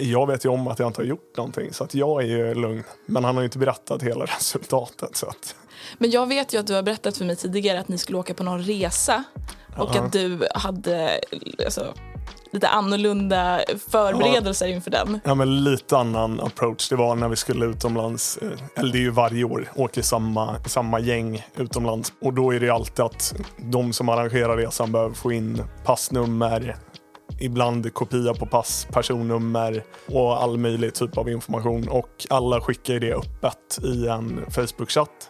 Jag 0.00 0.26
vet 0.26 0.44
ju 0.44 0.48
om 0.48 0.68
att 0.68 0.78
jag 0.78 0.88
inte 0.88 1.00
har 1.00 1.06
gjort 1.06 1.36
någonting 1.36 1.72
så 1.72 1.84
att 1.84 1.94
jag 1.94 2.22
är 2.22 2.26
ju 2.26 2.54
lugn. 2.54 2.84
Men 3.06 3.24
han 3.24 3.34
har 3.34 3.42
ju 3.42 3.46
inte 3.46 3.58
berättat 3.58 4.02
hela 4.02 4.24
resultatet. 4.36 5.16
Så 5.16 5.26
att... 5.26 5.56
Men 5.98 6.10
jag 6.10 6.26
vet 6.26 6.54
ju 6.54 6.58
att 6.58 6.66
du 6.66 6.74
har 6.74 6.82
berättat 6.82 7.16
för 7.16 7.24
mig 7.24 7.36
tidigare 7.36 7.80
att 7.80 7.88
ni 7.88 7.98
skulle 7.98 8.18
åka 8.18 8.34
på 8.34 8.42
någon 8.42 8.62
resa 8.62 9.24
och 9.76 9.90
uh 9.90 9.96
-huh. 9.96 10.06
att 10.06 10.12
du 10.12 10.48
hade 10.54 11.20
alltså, 11.64 11.94
lite 12.50 12.68
annorlunda 12.68 13.60
förberedelser 13.88 14.66
ja. 14.66 14.74
inför 14.74 14.90
den. 14.90 15.20
Ja, 15.24 15.34
men 15.34 15.64
lite 15.64 15.96
annan 15.96 16.40
approach. 16.40 16.88
Det 16.88 16.96
var 16.96 17.14
när 17.14 17.28
vi 17.28 17.36
skulle 17.36 17.66
utomlands, 17.66 18.38
eh, 18.42 18.48
eller 18.76 18.92
det 18.92 18.98
är 18.98 19.02
ju 19.02 19.10
varje 19.10 19.44
år, 19.44 19.68
åker 19.74 20.02
samma, 20.02 20.56
samma 20.64 21.00
gäng 21.00 21.46
utomlands. 21.56 22.12
Och 22.20 22.32
då 22.32 22.54
är 22.54 22.60
det 22.60 22.70
alltid 22.70 23.04
att 23.04 23.34
de 23.56 23.92
som 23.92 24.08
arrangerar 24.08 24.56
resan 24.56 24.92
behöver 24.92 25.14
få 25.14 25.32
in 25.32 25.62
passnummer, 25.84 26.76
ibland 27.40 27.94
kopia 27.94 28.34
på 28.34 28.46
pass, 28.46 28.86
personnummer 28.92 29.82
och 30.06 30.42
all 30.42 30.58
möjlig 30.58 30.94
typ 30.94 31.18
av 31.18 31.28
information. 31.28 31.88
Och 31.88 32.26
alla 32.30 32.60
skickar 32.60 33.00
det 33.00 33.14
öppet 33.14 33.78
i 33.82 34.08
en 34.08 34.44
Facebook-chatt. 34.50 35.28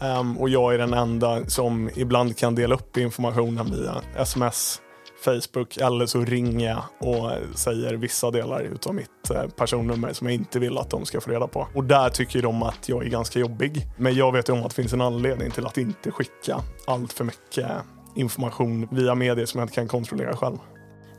Um, 0.00 0.38
och 0.38 0.48
jag 0.48 0.74
är 0.74 0.78
den 0.78 0.94
enda 0.94 1.46
som 1.46 1.90
ibland 1.94 2.36
kan 2.36 2.54
dela 2.54 2.74
upp 2.74 2.96
informationen 2.96 3.70
via 3.70 3.94
sms 4.16 4.80
Facebook 5.22 5.76
eller 5.76 6.06
så 6.06 6.20
ringer 6.24 6.68
jag 6.68 6.82
och 6.98 7.30
säger 7.58 7.94
vissa 7.94 8.30
delar 8.30 8.60
utav 8.60 8.94
mitt 8.94 9.30
eh, 9.30 9.46
personnummer 9.46 10.12
som 10.12 10.26
jag 10.26 10.34
inte 10.34 10.58
vill 10.58 10.78
att 10.78 10.90
de 10.90 11.04
ska 11.04 11.20
få 11.20 11.30
reda 11.30 11.46
på. 11.46 11.68
Och 11.74 11.84
där 11.84 12.10
tycker 12.10 12.42
de 12.42 12.62
att 12.62 12.88
jag 12.88 13.04
är 13.04 13.08
ganska 13.08 13.38
jobbig. 13.38 13.86
Men 13.96 14.14
jag 14.14 14.32
vet 14.32 14.48
ju 14.48 14.52
om 14.52 14.62
att 14.62 14.68
det 14.68 14.74
finns 14.74 14.92
en 14.92 15.00
anledning 15.00 15.50
till 15.50 15.66
att 15.66 15.78
inte 15.78 16.10
skicka 16.10 16.60
allt 16.86 17.12
för 17.12 17.24
mycket 17.24 17.70
information 18.14 18.88
via 18.90 19.14
medier 19.14 19.46
som 19.46 19.58
jag 19.58 19.64
inte 19.64 19.74
kan 19.74 19.88
kontrollera 19.88 20.36
själv. 20.36 20.56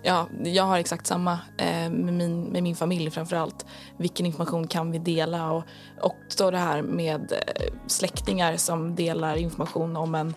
Ja, 0.05 0.27
jag 0.43 0.63
har 0.63 0.77
exakt 0.77 1.07
samma 1.07 1.39
eh, 1.57 1.89
med, 1.89 2.13
min, 2.13 2.43
med 2.43 2.63
min 2.63 2.75
familj 2.75 3.11
framför 3.11 3.35
allt. 3.35 3.65
Vilken 3.97 4.25
information 4.25 4.67
kan 4.67 4.91
vi 4.91 4.99
dela? 4.99 5.51
Och 5.51 5.63
också 6.01 6.51
det 6.51 6.57
här 6.57 6.81
med 6.81 7.31
eh, 7.31 7.73
släktingar 7.87 8.57
som 8.57 8.95
delar 8.95 9.35
information 9.35 9.95
om 9.95 10.15
en 10.15 10.33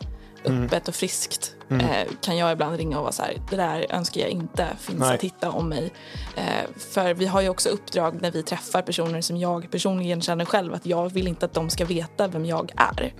öppet 0.47 0.89
och 0.89 0.95
friskt 0.95 1.55
eh, 1.71 2.13
kan 2.21 2.37
jag 2.37 2.53
ibland 2.53 2.77
ringa 2.77 2.97
och 2.97 3.03
vara 3.03 3.13
så 3.13 3.23
här, 3.23 3.43
det 3.51 3.57
där 3.57 3.87
önskar 3.91 4.21
jag 4.21 4.31
inte 4.31 4.69
finns 4.79 5.01
Nej. 5.01 5.15
att 5.15 5.23
hitta 5.23 5.51
om 5.51 5.69
mig. 5.69 5.93
Eh, 6.37 6.71
för 6.77 7.15
vi 7.15 7.27
har 7.27 7.41
ju 7.41 7.49
också 7.49 7.69
uppdrag 7.69 8.23
när 8.23 8.31
vi 8.31 8.43
träffar 8.43 8.83
personer 8.83 9.21
som 9.21 9.37
jag 9.37 9.71
personligen 9.71 10.21
känner 10.21 10.45
själv 10.45 10.75
att 10.75 10.87
jag 10.87 11.13
vill 11.13 11.29
inte 11.29 11.47
att 11.47 11.55
de 11.55 11.71
ska 11.71 11.85
veta 11.85 12.29
vem 12.29 12.45
jag 12.45 12.73
är. 12.77 13.13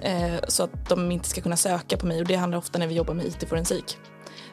Eh, 0.00 0.40
så 0.48 0.62
att 0.62 0.88
de 0.88 1.12
inte 1.12 1.28
ska 1.28 1.40
kunna 1.40 1.56
söka 1.56 1.96
på 1.96 2.06
mig 2.06 2.20
och 2.20 2.26
det 2.26 2.34
handlar 2.34 2.58
ofta 2.58 2.78
när 2.78 2.86
vi 2.86 2.94
jobbar 2.94 3.14
med 3.14 3.26
IT-forensik. 3.26 3.98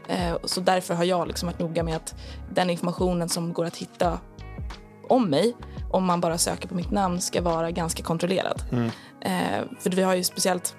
Eh, 0.07 0.37
så 0.43 0.61
därför 0.61 0.93
har 0.93 1.03
jag 1.03 1.27
liksom 1.27 1.47
varit 1.47 1.59
noga 1.59 1.83
med 1.83 1.95
att 1.95 2.15
den 2.53 2.69
informationen 2.69 3.29
som 3.29 3.53
går 3.53 3.65
att 3.65 3.77
hitta 3.77 4.19
om 5.09 5.29
mig, 5.29 5.55
om 5.91 6.05
man 6.05 6.21
bara 6.21 6.37
söker 6.37 6.67
på 6.67 6.75
mitt 6.75 6.91
namn, 6.91 7.21
ska 7.21 7.41
vara 7.41 7.71
ganska 7.71 8.03
kontrollerad. 8.03 8.61
Eh, 9.21 9.63
för 9.79 9.89
vi 9.89 10.01
har 10.01 10.15
ju 10.15 10.23
speciellt 10.23 10.75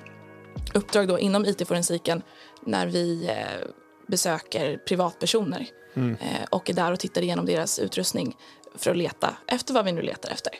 uppdrag 0.75 1.09
då 1.09 1.19
inom 1.19 1.45
IT-forensiken 1.45 2.23
när 2.65 2.87
vi 2.87 3.27
eh, 3.29 3.69
besöker 4.09 4.77
privatpersoner 4.77 5.67
eh, 5.97 6.45
och 6.51 6.71
är 6.71 6.75
där 6.75 6.93
och 6.93 7.01
tittar 7.01 7.23
igenom 7.23 7.47
deras 7.47 7.79
utrustning 7.79 8.37
för 8.75 8.91
att 8.91 8.97
leta 8.97 9.37
efter 9.47 9.75
vad 9.75 9.85
vi 9.85 9.93
nu 9.93 10.03
letar 10.03 10.31
efter. 10.31 10.53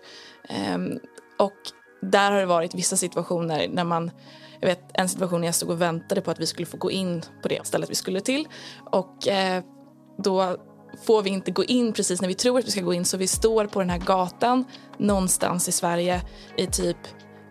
Ehm, 0.49 0.99
och 1.39 1.57
där 2.03 2.31
har 2.31 2.41
det 2.41 2.47
varit 2.47 2.75
vissa 2.75 2.97
situationer 2.97 3.69
när 3.69 3.85
man 3.85 4.11
jag 4.61 4.69
vet 4.69 4.91
en 4.95 5.09
situation 5.09 5.41
när 5.41 5.49
jag 5.49 5.55
stod 5.55 5.71
och 5.71 5.81
väntade 5.81 6.21
på 6.21 6.31
att 6.31 6.41
vi 6.41 6.47
skulle 6.47 6.67
få 6.67 6.77
gå 6.77 6.91
in 6.91 7.23
på 7.43 7.49
det 7.49 7.67
stället 7.67 7.91
vi 7.91 7.95
skulle 7.95 8.21
till 8.21 8.49
och 8.91 9.29
eh, 9.29 9.65
då 10.19 10.57
får 11.07 11.23
vi 11.23 11.31
inte 11.31 11.51
gå 11.51 11.65
in 11.65 11.93
precis 11.93 12.21
när 12.21 12.29
vi 12.29 12.35
tror 12.35 12.59
att 12.59 12.67
vi 12.67 12.71
ska 12.71 12.81
gå 12.81 12.95
in 12.95 13.05
så 13.05 13.17
vi 13.17 13.27
står 13.27 13.67
på 13.67 13.81
den 13.81 13.91
här 13.91 13.99
gatan 13.99 14.65
någonstans 14.99 15.69
i 15.69 15.73
Sverige 15.73 16.23
i 16.57 16.67
typ 16.67 16.97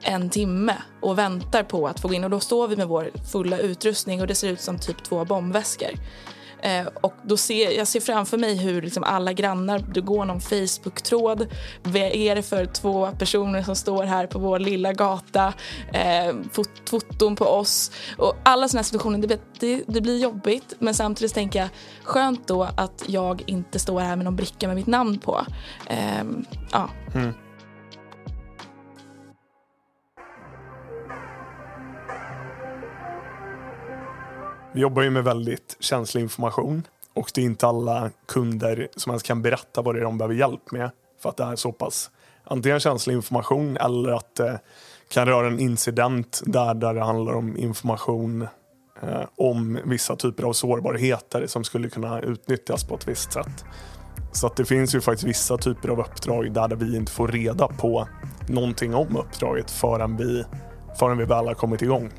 en 0.05 0.29
timme 0.29 0.75
och 1.01 1.17
väntar 1.17 1.63
på 1.63 1.88
att 1.88 2.00
få 2.00 2.07
gå 2.07 2.13
in 2.13 2.24
och 2.24 2.29
då 2.29 2.39
står 2.39 2.67
vi 2.67 2.75
med 2.75 2.88
vår 2.88 3.12
fulla 3.31 3.57
utrustning 3.57 4.21
och 4.21 4.27
det 4.27 4.35
ser 4.35 4.50
ut 4.50 4.62
som 4.62 4.79
typ 4.79 5.03
två 5.03 5.25
bombväskor. 5.25 5.89
Eh, 6.62 6.85
och 7.01 7.13
då 7.24 7.38
ser, 7.38 7.77
jag 7.77 7.88
ser 7.88 8.00
framför 8.00 8.38
mig 8.38 8.55
hur 8.57 8.81
liksom 8.81 9.03
alla 9.03 9.33
grannar, 9.33 9.85
du 9.93 10.01
går 10.01 10.25
någon 10.25 10.41
Facebook-tråd. 10.41 11.47
Vad 11.83 11.95
är 11.95 12.35
det 12.35 12.41
för 12.43 12.65
två 12.65 13.09
personer 13.19 13.63
som 13.63 13.75
står 13.75 14.03
här 14.03 14.27
på 14.27 14.39
vår 14.39 14.59
lilla 14.59 14.93
gata? 14.93 15.53
Eh, 15.93 16.35
fot, 16.51 16.69
foton 16.89 17.35
på 17.35 17.45
oss. 17.45 17.91
Och 18.17 18.33
alla 18.43 18.67
sådana 18.67 18.79
här 18.79 18.83
situationer, 18.83 19.17
det, 19.19 19.27
blir- 19.27 19.39
det, 19.59 19.83
det 19.88 20.01
blir 20.01 20.17
jobbigt. 20.17 20.74
Men 20.79 20.93
samtidigt 20.93 21.33
tänker 21.33 21.59
jag, 21.59 21.69
skönt 22.03 22.47
då 22.47 22.63
att 22.63 23.03
jag 23.07 23.43
inte 23.45 23.79
står 23.79 24.00
här 24.00 24.15
med 24.15 24.25
någon 24.25 24.35
bricka 24.35 24.67
med 24.67 24.75
mitt 24.75 24.88
namn 24.88 25.19
på. 25.19 25.45
Eh, 25.88 26.24
ja. 26.71 26.89
Mm. 27.15 27.33
Vi 34.75 34.82
jobbar 34.82 35.01
ju 35.01 35.10
med 35.10 35.24
väldigt 35.24 35.77
känslig 35.79 36.22
information 36.22 36.84
och 37.13 37.32
det 37.34 37.41
är 37.41 37.46
inte 37.46 37.67
alla 37.67 38.12
kunder 38.27 38.88
som 38.96 39.10
ens 39.10 39.24
kan 39.24 39.41
berätta 39.41 39.82
vad 39.82 39.96
det 39.96 40.01
är 40.01 40.03
de 40.03 40.17
behöver 40.17 40.36
hjälp 40.36 40.72
med 40.72 40.89
för 41.22 41.29
att 41.29 41.38
det 41.38 41.44
är 41.44 41.55
så 41.55 41.72
pass 41.72 42.12
antingen 42.44 42.79
känslig 42.79 43.13
information 43.13 43.77
eller 43.77 44.12
att 44.12 44.36
det 44.36 44.60
kan 45.10 45.25
röra 45.25 45.48
en 45.48 45.60
incident 45.60 46.41
där, 46.46 46.74
där 46.74 46.94
det 46.94 47.03
handlar 47.03 47.34
om 47.34 47.58
information 47.58 48.48
eh, 49.01 49.22
om 49.36 49.79
vissa 49.86 50.15
typer 50.15 50.44
av 50.44 50.53
sårbarheter 50.53 51.48
som 51.48 51.63
skulle 51.63 51.89
kunna 51.89 52.22
utnyttjas 52.22 52.84
på 52.84 52.96
ett 52.96 53.08
visst 53.08 53.34
sätt. 53.34 53.65
Så 54.32 54.48
att 54.48 54.55
det 54.55 54.65
finns 54.65 54.96
ju 54.96 55.01
faktiskt 55.01 55.27
vissa 55.27 55.58
typer 55.58 55.89
av 55.89 56.00
uppdrag 56.00 56.53
där 56.53 56.75
vi 56.75 56.98
inte 56.98 57.12
får 57.12 57.27
reda 57.27 57.67
på 57.67 58.08
någonting 58.48 58.96
om 58.96 59.17
uppdraget 59.17 59.72
förrän 59.72 60.17
vi, 60.17 60.44
förrän 61.00 61.17
vi 61.17 61.25
väl 61.25 61.48
har 61.48 61.53
kommit 61.53 61.82
igång. 61.82 62.12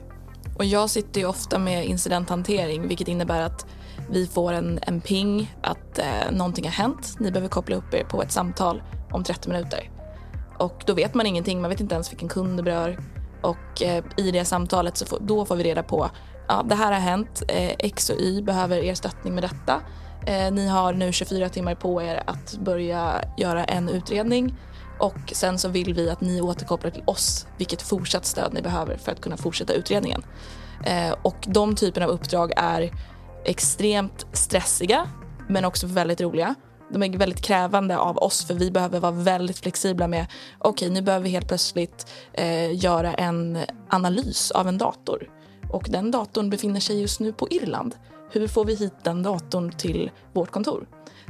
Och 0.57 0.65
jag 0.65 0.91
sitter 0.91 1.21
ju 1.21 1.27
ofta 1.27 1.59
med 1.59 1.87
incidenthantering 1.87 2.89
vilket 2.89 3.09
innebär 3.09 3.41
att 3.41 3.67
vi 4.11 4.27
får 4.27 4.53
en, 4.53 4.79
en 4.83 5.01
ping 5.01 5.55
att 5.63 5.99
eh, 5.99 6.33
någonting 6.33 6.65
har 6.65 6.73
hänt. 6.73 7.17
Ni 7.19 7.31
behöver 7.31 7.49
koppla 7.49 7.77
upp 7.77 7.95
er 7.95 8.05
på 8.05 8.23
ett 8.23 8.33
samtal 8.33 8.83
om 9.11 9.25
30 9.25 9.49
minuter. 9.49 9.91
Och 10.59 10.83
då 10.87 10.95
vet 10.95 11.15
man 11.15 11.27
ingenting, 11.27 11.61
man 11.61 11.71
vet 11.71 11.81
inte 11.81 11.95
ens 11.95 12.13
vilken 12.13 12.29
kund 12.29 12.57
det 12.57 12.63
berör. 12.63 12.99
Och 13.43 13.83
eh, 13.83 14.05
i 14.17 14.31
det 14.31 14.45
samtalet 14.45 14.97
så 14.97 15.07
får, 15.07 15.19
då 15.21 15.45
får 15.45 15.57
vi 15.57 15.65
reda 15.65 15.83
på 15.83 16.11
ja, 16.49 16.63
det 16.69 16.75
här 16.75 16.93
har 16.93 17.01
hänt, 17.01 17.43
eh, 17.49 17.73
X 17.79 18.11
och 18.11 18.21
Y 18.21 18.43
behöver 18.43 18.79
er 18.79 18.95
stöttning 18.95 19.35
med 19.35 19.45
detta. 19.45 19.81
Eh, 20.27 20.53
ni 20.53 20.67
har 20.67 20.93
nu 20.93 21.13
24 21.13 21.49
timmar 21.49 21.75
på 21.75 22.03
er 22.03 22.23
att 22.27 22.59
börja 22.59 23.25
göra 23.37 23.65
en 23.65 23.89
utredning 23.89 24.55
och 24.99 25.33
sen 25.33 25.59
så 25.59 25.69
vill 25.69 25.95
vi 25.95 26.11
att 26.11 26.21
ni 26.21 26.41
återkopplar 26.41 26.91
till 26.91 27.03
oss 27.07 27.47
vilket 27.57 27.83
fortsatt 27.83 28.27
stöd 28.27 28.55
ni 28.55 28.63
behöver 28.63 28.97
för 28.97 29.13
att 29.13 29.21
kunna 29.21 29.37
fortsätta 29.37 29.73
utredningen. 29.73 30.23
Eh, 30.85 31.15
och 31.23 31.37
de 31.47 31.75
typerna 31.75 32.07
av 32.07 32.13
uppdrag 32.13 32.53
är 32.57 32.91
extremt 33.45 34.27
stressiga 34.33 35.09
men 35.49 35.65
också 35.65 35.87
väldigt 35.87 36.21
roliga. 36.21 36.55
De 36.93 37.03
är 37.03 37.19
väldigt 37.19 37.43
krävande 37.43 37.99
av 37.99 38.19
oss 38.19 38.47
för 38.47 38.55
vi 38.55 38.71
behöver 38.71 39.01
vara 39.01 39.13
väldigt 39.13 39.59
flexibla 39.59 40.09
med 40.09 40.27
okej 40.59 40.91
nu 40.91 41.03
behöver 41.03 41.25
vi 41.25 41.31
helt 41.31 41.49
plötsligt 41.49 42.07
eh, 42.33 42.85
göra 42.85 43.15
en 43.15 43.59
analys 43.89 44.51
av 44.51 44.69
en 44.69 44.79
dator 44.79 45.31
och 45.71 45.87
den 45.89 46.11
datorn 46.11 46.51
befinner 46.51 46.81
sig 46.81 47.01
just 47.01 47.21
nu 47.21 47.33
på 47.33 47.49
Irland. 47.51 47.95
Hur 48.31 48.49
får 48.49 48.65
vi 48.65 48.75
hit 48.75 48.95
den 49.03 49.23
datorn 49.23 49.73
till 49.73 50.11
vårt 50.33 50.51
kontor? 50.51 50.87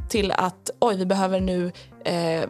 Till 0.08 0.32
att 0.32 0.70
oj, 0.78 0.96
vi 0.96 1.06
behöver 1.06 1.40
nu 1.40 1.72
eh, 2.04 2.44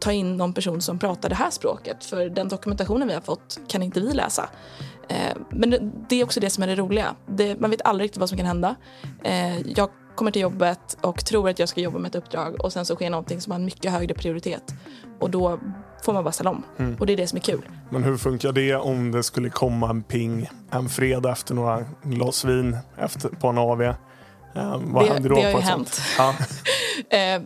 ta 0.00 0.12
in 0.12 0.36
någon 0.36 0.52
person 0.52 0.82
som 0.82 0.98
pratar 0.98 1.28
det 1.28 1.34
här 1.34 1.50
språket 1.50 2.04
för 2.04 2.28
den 2.28 2.48
dokumentationen 2.48 3.08
vi 3.08 3.14
har 3.14 3.20
fått 3.20 3.60
kan 3.68 3.82
inte 3.82 4.00
vi 4.00 4.12
läsa. 4.12 4.48
Eh, 5.08 5.36
men 5.50 5.70
det, 5.70 5.90
det 6.08 6.20
är 6.20 6.24
också 6.24 6.40
det 6.40 6.50
som 6.50 6.62
är 6.62 6.66
det 6.66 6.76
roliga. 6.76 7.14
Det, 7.26 7.60
man 7.60 7.70
vet 7.70 7.82
aldrig 7.82 8.04
riktigt 8.04 8.20
vad 8.20 8.28
som 8.28 8.38
kan 8.38 8.46
hända. 8.46 8.74
Eh, 9.24 9.60
jag 9.60 9.88
kommer 10.14 10.30
till 10.30 10.42
jobbet 10.42 10.96
och 11.00 11.24
tror 11.24 11.48
att 11.48 11.58
jag 11.58 11.68
ska 11.68 11.80
jobba 11.80 11.98
med 11.98 12.08
ett 12.08 12.14
uppdrag 12.14 12.60
och 12.64 12.72
sen 12.72 12.86
så 12.86 12.94
sker 12.94 13.10
någonting 13.10 13.40
som 13.40 13.50
har 13.50 13.58
en 13.58 13.64
mycket 13.64 13.92
högre 13.92 14.14
prioritet. 14.14 14.62
Och 15.20 15.30
då 15.30 15.58
får 16.04 16.12
man 16.12 16.24
bara 16.24 16.32
ställa 16.32 16.50
om. 16.50 16.62
Och 17.00 17.06
det 17.06 17.12
är 17.12 17.16
det 17.16 17.26
som 17.26 17.36
är 17.36 17.40
kul. 17.42 17.62
Men 17.90 18.04
hur 18.04 18.16
funkar 18.16 18.52
det 18.52 18.74
om 18.76 19.10
det 19.10 19.22
skulle 19.22 19.50
komma 19.50 19.90
en 19.90 20.02
ping 20.02 20.48
en 20.70 20.88
fredag 20.88 21.32
efter 21.32 21.54
några 21.54 21.84
glas 22.02 22.44
vin 22.44 22.76
efter, 22.98 23.28
på 23.28 23.48
en 23.48 23.58
AV? 23.58 23.82
Eh, 23.82 23.94
vad 24.84 25.04
Det- 25.04 25.12
händer 25.12 25.28
då 25.28 25.34
det 25.34 25.42
har 25.42 25.50
ju 25.50 25.56
hänt. 25.60 26.00
Ja, 26.18 26.34
eh, 27.10 27.42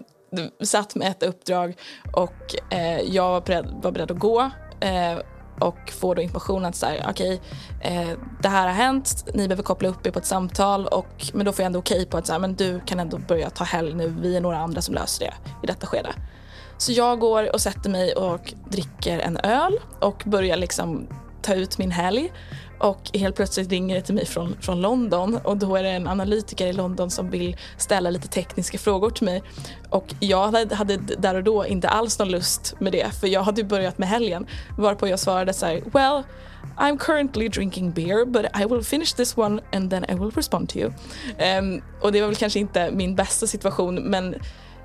satt 0.61 0.95
med 0.95 1.11
ett 1.11 1.23
uppdrag 1.23 1.77
och 2.13 2.73
eh, 2.73 3.01
jag 3.01 3.29
var 3.29 3.41
beredd, 3.41 3.75
var 3.83 3.93
beredd 3.93 4.11
att 4.11 4.19
gå 4.19 4.51
eh, 4.81 5.19
och 5.61 5.93
får 6.01 6.15
då 6.15 6.23
information 6.23 6.65
att 6.65 6.77
så 6.77 6.87
här, 6.87 7.11
okay, 7.11 7.39
eh, 7.83 8.11
det 8.43 8.49
här 8.49 8.67
har 8.67 8.75
hänt, 8.75 9.27
ni 9.35 9.49
behöver 9.49 9.63
koppla 9.63 9.89
upp 9.89 10.07
er 10.07 10.11
på 10.11 10.19
ett 10.19 10.27
samtal 10.27 10.87
och, 10.87 11.31
men 11.35 11.47
då 11.47 11.53
får 11.53 11.63
jag 11.63 11.67
ändå 11.67 11.79
okej 11.79 12.07
på 12.07 12.19
att 12.19 12.27
så 12.27 12.33
här, 12.33 12.41
men 12.41 12.55
du 12.55 12.81
kan 12.87 13.01
ändå 13.01 13.19
börja 13.19 13.51
ta 13.51 13.65
helg 13.65 13.95
nu, 13.95 14.15
vi 14.21 14.37
är 14.37 14.41
några 14.41 14.59
andra 14.59 14.83
som 14.83 14.95
löser 14.95 15.25
det 15.25 15.35
i 15.63 15.67
detta 15.67 15.87
skede. 15.87 16.13
Så 16.79 16.93
jag 16.93 17.19
går 17.19 17.55
och 17.55 17.61
sätter 17.61 17.91
mig 17.91 18.13
och 18.13 18.55
dricker 18.71 19.19
en 19.19 19.37
öl 19.37 19.79
och 20.01 20.23
börjar 20.27 20.57
liksom 20.57 21.09
ta 21.43 21.55
ut 21.55 21.79
min 21.79 21.91
helg. 21.91 22.33
Och 22.79 23.11
helt 23.15 23.37
plötsligt 23.37 23.71
ringer 23.71 23.95
det 23.95 24.03
till 24.03 24.15
mig 24.15 24.27
från, 24.27 24.57
från 24.61 24.81
London 24.81 25.39
och 25.45 25.57
då 25.57 25.77
är 25.77 25.83
det 25.83 25.91
en 25.91 26.09
analytiker 26.09 26.67
i 26.67 26.73
London 26.73 27.11
som 27.11 27.31
vill 27.31 27.57
ställa 27.79 28.11
lite 28.11 28.29
tekniska 28.29 28.79
frågor 28.79 29.11
till 29.11 29.25
mig. 29.25 29.43
Och 29.91 30.15
jag 30.21 30.51
hade, 30.51 30.75
hade 30.75 30.97
där 30.97 31.35
och 31.35 31.45
då 31.45 31.67
inte 31.67 31.89
alls 31.89 32.19
någon 32.19 32.29
lust 32.29 32.75
med 32.79 32.93
det 32.93 33.11
för 33.21 33.27
jag 33.27 33.43
hade 33.43 33.61
ju 33.61 33.67
börjat 33.67 33.99
med 33.99 34.09
helgen. 34.09 34.47
Varpå 34.79 35.09
jag 35.09 35.19
svarade 35.19 35.53
så 35.53 35.67
här, 35.67 35.83
well 35.93 36.23
I'm 36.77 36.99
currently 36.99 37.49
drinking 37.49 37.93
beer 37.93 38.27
but 38.27 38.47
I 38.55 38.67
will 38.67 38.83
finish 38.83 39.15
this 39.17 39.37
one 39.37 39.63
and 39.73 39.91
then 39.91 40.05
I 40.09 40.15
will 40.15 40.31
respond 40.31 40.69
to 40.69 40.79
you. 40.79 40.93
Um, 41.59 41.83
och 42.01 42.13
det 42.13 42.21
var 42.21 42.29
väl 42.29 42.37
kanske 42.37 42.59
inte 42.59 42.91
min 42.91 43.15
bästa 43.15 43.47
situation 43.47 43.95
men 43.95 44.35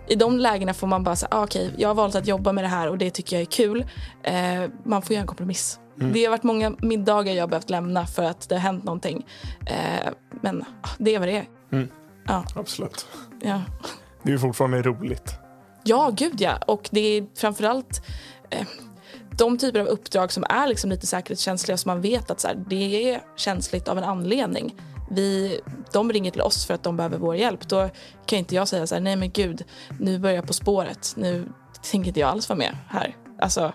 i 0.08 0.16
de 0.16 0.40
lägena 0.40 0.74
får 0.74 0.88
man 0.88 1.04
bara 1.04 1.16
säga, 1.16 1.30
ah, 1.32 1.44
okej, 1.44 1.70
jag 1.78 1.90
har 1.90 1.96
valt 1.96 2.16
att 2.16 2.28
jobba 2.28 2.52
med 2.52 2.64
det 2.64 2.68
här 2.68 2.90
och 2.90 2.98
det 2.98 3.10
tycker 3.10 3.36
jag 3.36 3.42
är 3.42 3.46
kul. 3.46 3.80
Uh, 3.80 4.70
man 4.84 5.02
får 5.02 5.14
göra 5.14 5.22
en 5.22 5.28
kompromiss. 5.28 5.80
Det 6.10 6.24
har 6.24 6.30
varit 6.30 6.44
många 6.44 6.76
middagar 6.80 7.34
jag 7.34 7.44
har 7.44 7.48
behövt 7.48 7.70
lämna 7.70 8.08
för 8.08 8.24
att 8.24 8.50
det 8.50 8.56
har 8.56 8.60
hänt 8.60 8.84
någonting. 8.84 9.26
Eh, 9.66 10.10
men 10.42 10.66
ah, 10.82 10.90
det 10.98 11.16
är 11.16 11.20
vad 11.20 11.28
det 11.28 11.38
är. 11.38 11.48
Ja, 12.28 12.44
absolut. 12.56 13.06
ja. 13.42 13.62
Det 14.24 14.34
är 14.34 14.38
fortfarande 14.38 14.82
roligt. 14.82 15.34
ja, 15.84 16.12
gud 16.14 16.42
ja. 16.42 16.58
Och 16.68 16.90
det 16.92 17.18
är 17.18 17.26
framförallt 17.36 18.02
eh, 18.50 18.68
de 19.38 19.58
typer 19.58 19.80
av 19.80 19.88
uppdrag 19.88 20.32
som 20.32 20.44
är 20.50 20.68
liksom 20.68 20.90
lite 20.90 21.08
säkerhetskänsliga 21.08 21.78
som 21.78 21.90
man 21.90 22.02
vet 22.02 22.32
att 22.32 22.40
så 22.40 22.48
här, 22.48 22.64
det 22.68 23.12
är 23.12 23.22
känsligt 23.36 23.88
av 23.88 23.98
en 23.98 24.04
anledning. 24.04 24.76
Vi, 25.12 25.60
de 25.92 26.12
ringer 26.12 26.32
till 26.32 26.42
oss 26.42 26.66
för 26.66 26.74
att 26.74 26.84
de 26.84 26.98
behöver 26.98 27.18
vår 27.18 27.36
hjälp. 27.36 27.68
Då 27.68 27.90
kan 28.26 28.40
inte 28.40 28.56
jag 28.56 28.68
säga 28.68 28.88
så 28.88 28.96
här, 28.96 29.02
nej 29.02 29.16
men 29.16 29.32
gud, 29.32 29.64
nu 30.00 30.20
börjar 30.20 30.36
jag 30.36 30.48
På 30.48 30.54
spåret. 30.54 31.14
Nu 31.18 31.48
tänker 31.92 32.08
inte 32.08 32.20
jag 32.20 32.30
alls 32.30 32.50
vara 32.50 32.60
med 32.60 32.78
här. 32.88 33.16
Alltså, 33.40 33.74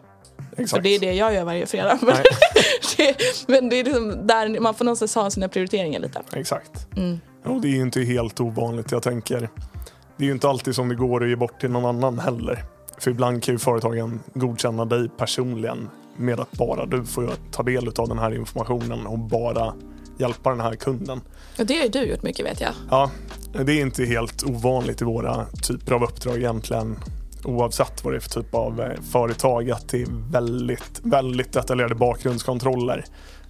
Exakt. 0.51 0.71
för 0.71 0.81
det 0.81 0.95
är 0.95 1.01
det 1.01 1.13
jag 1.13 1.35
gör 1.35 1.45
varje 1.45 1.67
fredag. 1.67 1.99
Men, 2.03 2.17
det, 2.97 3.17
men 3.47 3.69
det 3.69 3.81
är 3.81 3.85
liksom 3.85 4.27
där 4.27 4.61
man 4.61 4.75
får 4.75 4.85
någonstans 4.85 5.15
ha 5.15 5.31
sina 5.31 5.49
prioriteringar 5.49 6.01
lite. 6.01 6.23
Exakt. 6.33 6.87
Mm. 6.97 7.21
Och 7.45 7.61
det 7.61 7.69
är 7.69 7.73
ju 7.73 7.83
inte 7.83 8.01
helt 8.01 8.41
ovanligt. 8.41 8.93
Jag 8.93 9.03
tänker 9.03 9.49
det 10.17 10.25
är 10.25 10.27
ju 10.27 10.33
inte 10.33 10.49
alltid 10.49 10.75
som 10.75 10.89
det 10.89 10.95
går 10.95 11.25
att 11.25 11.29
ge 11.29 11.37
bort 11.37 11.61
till 11.61 11.71
någon 11.71 11.85
annan 11.85 12.19
heller. 12.19 12.65
För 12.99 13.11
ibland 13.11 13.43
kan 13.43 13.55
ju 13.55 13.59
företagen 13.59 14.21
godkänna 14.35 14.85
dig 14.85 15.09
personligen 15.09 15.89
med 16.17 16.41
att 16.41 16.53
bara 16.53 16.87
du 16.87 17.05
får 17.05 17.31
ta 17.53 17.63
del 17.63 17.89
av 17.97 18.09
den 18.09 18.19
här 18.19 18.35
informationen 18.35 19.07
och 19.07 19.19
bara 19.19 19.75
hjälpa 20.19 20.51
den 20.51 20.61
här 20.61 20.75
kunden. 20.75 21.21
Och 21.59 21.67
det 21.67 21.77
har 21.77 21.83
ju 21.83 21.89
du 21.89 22.03
gjort 22.03 22.23
mycket 22.23 22.47
vet 22.47 22.61
jag. 22.61 22.73
Ja, 22.91 23.11
det 23.65 23.73
är 23.73 23.81
inte 23.81 24.05
helt 24.05 24.45
ovanligt 24.45 25.03
i 25.03 25.05
våra 25.05 25.47
typer 25.47 25.95
av 25.95 26.05
uppdrag 26.05 26.37
egentligen 26.37 26.97
oavsett 27.47 28.05
vad 28.05 28.13
det 28.13 28.17
är 28.17 28.21
för 28.21 28.31
typ 28.31 28.55
av 28.55 28.81
eh, 28.81 29.01
företag 29.11 29.71
att 29.71 29.89
det 29.89 30.03
är 30.03 30.31
väldigt, 30.31 31.01
väldigt 31.03 31.53
detaljerade 31.53 31.95
bakgrundskontroller 31.95 33.05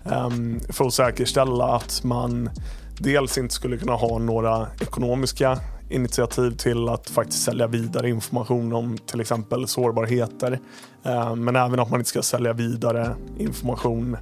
ehm, 0.05 0.61
för 0.69 0.87
att 0.87 0.95
säkerställa 0.95 1.65
att 1.65 2.05
man 2.05 2.51
dels 2.99 3.39
inte 3.39 3.55
skulle 3.55 3.77
kunna 3.77 3.95
ha 3.95 4.19
några 4.19 4.67
ekonomiska 4.81 5.59
initiativ 5.91 6.51
till 6.51 6.89
att 6.89 7.11
faktiskt 7.11 7.43
sälja 7.43 7.67
vidare 7.67 8.09
information 8.09 8.73
om 8.73 8.99
till 8.99 9.21
exempel 9.21 9.69
sårbarheter. 9.69 10.61
Eh, 11.05 11.35
men 11.35 11.57
även 11.57 11.81
att 11.81 11.91
man 11.91 12.01
inte 12.01 12.11
ska 12.11 12.23
sälja 12.23 12.53
vidare 12.53 13.17
information 13.39 14.17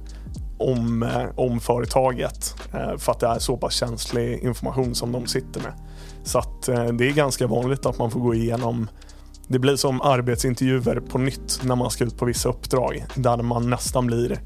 om, 0.59 1.03
eh, 1.03 1.25
om 1.35 1.59
företaget 1.59 2.55
för 2.97 3.11
att 3.11 3.19
det 3.19 3.27
är 3.27 3.39
så 3.39 3.57
pass 3.57 3.73
känslig 3.73 4.43
information 4.43 4.95
som 4.95 5.11
de 5.11 5.27
sitter 5.27 5.61
med. 5.61 5.73
Så 6.23 6.39
att 6.39 6.61
det 6.63 7.07
är 7.07 7.13
ganska 7.13 7.47
vanligt 7.47 7.85
att 7.85 7.97
man 7.97 8.11
får 8.11 8.19
gå 8.19 8.33
igenom 8.33 8.87
det 9.47 9.59
blir 9.59 9.75
som 9.75 10.01
arbetsintervjuer 10.01 10.99
på 10.99 11.17
nytt 11.17 11.59
när 11.63 11.75
man 11.75 11.91
ska 11.91 12.03
ut 12.03 12.17
på 12.17 12.25
vissa 12.25 12.49
uppdrag 12.49 13.05
där 13.15 13.37
man 13.37 13.69
nästan 13.69 14.07
blir 14.07 14.39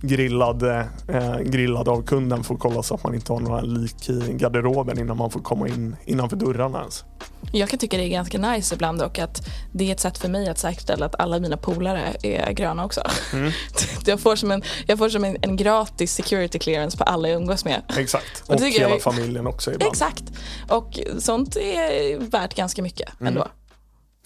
grillad, 0.00 0.62
eh, 0.62 1.38
grillad 1.44 1.88
av 1.88 2.02
kunden 2.02 2.44
för 2.44 2.54
att 2.54 2.60
kolla 2.60 2.82
så 2.82 2.94
att 2.94 3.04
man 3.04 3.14
inte 3.14 3.32
har 3.32 3.40
några 3.40 3.60
lik 3.60 4.08
i 4.08 4.32
garderoben 4.32 4.98
innan 4.98 5.16
man 5.16 5.30
får 5.30 5.40
komma 5.40 5.68
in 5.68 5.96
innanför 6.04 6.36
dörrarna 6.36 6.78
ens. 6.78 7.04
Jag 7.52 7.68
kan 7.68 7.78
tycka 7.78 7.96
det 7.96 8.04
är 8.04 8.08
ganska 8.08 8.38
nice 8.38 8.74
ibland 8.74 9.02
och 9.02 9.18
att 9.18 9.48
det 9.72 9.88
är 9.88 9.92
ett 9.92 10.00
sätt 10.00 10.18
för 10.18 10.28
mig 10.28 10.48
att 10.48 10.58
säkerställa 10.58 11.06
att 11.06 11.14
alla 11.20 11.38
mina 11.38 11.56
polare 11.56 12.16
är 12.22 12.52
gröna 12.52 12.84
också. 12.84 13.00
Mm. 13.32 13.52
jag 14.06 14.20
får 14.20 14.36
som, 14.36 14.50
en, 14.50 14.62
jag 14.86 14.98
får 14.98 15.08
som 15.08 15.24
en, 15.24 15.36
en, 15.42 15.56
gratis 15.56 16.14
security 16.14 16.58
clearance 16.58 16.98
på 16.98 17.04
alla 17.04 17.28
jag 17.28 17.36
umgås 17.40 17.64
med. 17.64 17.82
Exakt, 17.96 18.42
och, 18.46 18.54
och 18.54 18.60
hela 18.60 18.88
jag, 18.88 19.02
familjen 19.02 19.46
också 19.46 19.72
ibland. 19.72 19.92
Exakt, 19.92 20.24
och 20.68 21.00
sånt 21.18 21.56
är 21.56 22.18
värt 22.30 22.54
ganska 22.54 22.82
mycket 22.82 23.20
mm. 23.20 23.28
ändå. 23.28 23.48